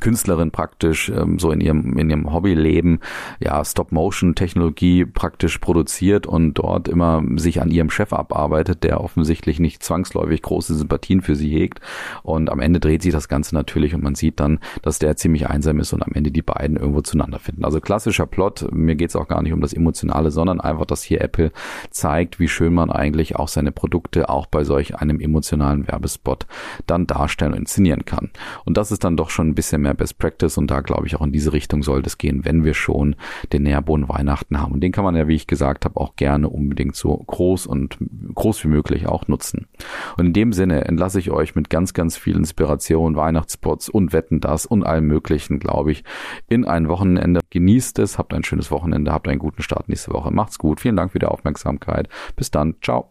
Künstlerin 0.01 0.51
praktisch 0.51 1.11
ähm, 1.11 1.39
so 1.39 1.51
in 1.51 1.61
ihrem 1.61 1.99
in 1.99 2.11
ihrem 2.11 2.33
Hobbyleben 2.33 3.01
ja 3.41 3.65
Stop-Motion-Technologie 3.65 5.05
praktisch 5.05 5.59
produziert 5.59 6.27
und 6.27 6.55
dort 6.55 6.89
immer 6.89 7.23
sich 7.37 7.61
an 7.61 7.71
ihrem 7.71 7.91
Chef 7.91 8.13
abarbeitet, 8.13 8.85
der 8.85 9.01
offensichtlich 9.01 9.61
nicht 9.61 9.83
zwangsläufig 9.83 10.43
große 10.43 10.75
Sympathien 10.75 11.21
für 11.21 11.37
sie 11.37 11.51
hegt 11.51 11.81
und 12.23 12.51
am 12.51 12.61
Ende 12.61 12.81
dreht 12.81 13.03
sich 13.03 13.13
das 13.13 13.29
Ganze 13.29 13.55
natürlich 13.55 13.95
und 13.95 14.03
man 14.03 14.15
sieht 14.15 14.41
dann, 14.41 14.59
dass 14.83 14.99
der 14.99 15.17
ziemlich 15.17 15.49
einsam 15.49 15.79
ist 15.81 15.93
und 15.93 16.03
am 16.03 16.13
Ende 16.15 16.31
die 16.31 16.43
beiden 16.43 16.77
irgendwo 16.77 17.03
zueinander 17.03 17.39
finden. 17.39 17.65
Also 17.65 17.81
klassischer 17.81 18.27
Plot, 18.27 18.69
mir 18.73 18.97
geht's 18.97 19.17
auch 19.17 19.29
gar 19.29 19.43
nicht 19.43 19.53
um 19.53 19.61
das 19.61 19.73
Emotionale, 19.73 20.31
sondern 20.31 20.61
einfach, 20.61 20.87
dass 20.87 21.03
hier 21.03 21.21
Apple 21.21 21.53
zeigt, 21.91 22.41
wie 22.41 22.49
schön 22.49 22.75
man 22.75 22.91
eigentlich 22.91 23.37
auch 23.37 23.49
seine 23.49 23.73
Produkte 23.73 24.29
auch 24.29 24.47
bei 24.47 24.65
solch 24.65 24.97
einem 24.97 25.21
emotionalen 25.21 25.87
Werbespot 25.87 26.47
dann 26.87 27.07
darstellen 27.07 27.53
und 27.53 27.59
inszenieren 27.61 28.05
kann. 28.05 28.31
Und 28.65 28.77
das 28.77 28.93
ist 28.93 29.05
dann 29.05 29.17
doch 29.17 29.31
schon 29.31 29.49
ein 29.49 29.55
bisschen 29.55 29.82
mehr 29.83 29.95
Best 29.95 30.19
Practice 30.19 30.57
und 30.59 30.71
da 30.71 30.81
glaube 30.81 31.07
ich 31.07 31.17
auch 31.17 31.23
in 31.23 31.33
diese 31.33 31.53
Richtung 31.53 31.83
sollte 31.83 32.07
es 32.07 32.19
gehen, 32.19 32.45
wenn 32.45 32.65
wir 32.65 32.75
schon 32.75 33.17
den 33.53 33.65
Nährboden 33.65 34.09
Weihnachten 34.09 34.61
haben. 34.61 34.73
Und 34.73 34.81
den 34.81 34.93
kann 34.93 35.05
man 35.05 35.17
ja, 35.17 35.29
wie 35.29 35.35
ich 35.35 35.47
gesagt 35.47 35.85
habe, 35.85 36.01
auch 36.01 36.17
gerne 36.17 36.49
unbedingt 36.49 36.97
so 36.97 37.17
groß 37.17 37.67
und 37.67 37.99
groß 38.35 38.65
wie 38.65 38.69
möglich 38.69 39.07
auch 39.07 39.29
nutzen. 39.29 39.67
Und 40.17 40.27
in 40.27 40.33
dem 40.33 40.53
Sinne 40.53 40.85
entlasse 40.85 41.19
ich 41.19 41.31
euch 41.31 41.55
mit 41.55 41.71
ganz, 41.71 41.95
ganz 41.95 42.17
viel 42.17 42.37
Inspiration, 42.37 43.17
Weihnachtsspots 43.17 43.89
und 43.89 44.13
Wetten 44.13 44.41
das 44.41 44.67
und 44.67 44.85
allem 44.85 45.07
Möglichen, 45.07 45.59
glaube 45.59 45.93
ich, 45.93 46.05
in 46.49 46.65
ein 46.65 46.89
Wochenende. 46.89 47.41
Genießt 47.51 47.99
es, 47.99 48.19
habt 48.19 48.33
ein 48.35 48.45
schönes 48.45 48.71
Wochenende, 48.71 49.13
habt 49.13 49.29
einen 49.29 49.39
guten 49.39 49.63
Start 49.63 49.89
nächste 49.89 50.13
Woche. 50.13 50.31
Macht's 50.31 50.59
gut. 50.59 50.81
Vielen 50.81 50.97
Dank 50.97 51.13
für 51.13 51.19
die 51.19 51.27
Aufmerksamkeit. 51.27 52.09
Bis 52.37 52.51
dann. 52.51 52.77
Ciao. 52.83 53.11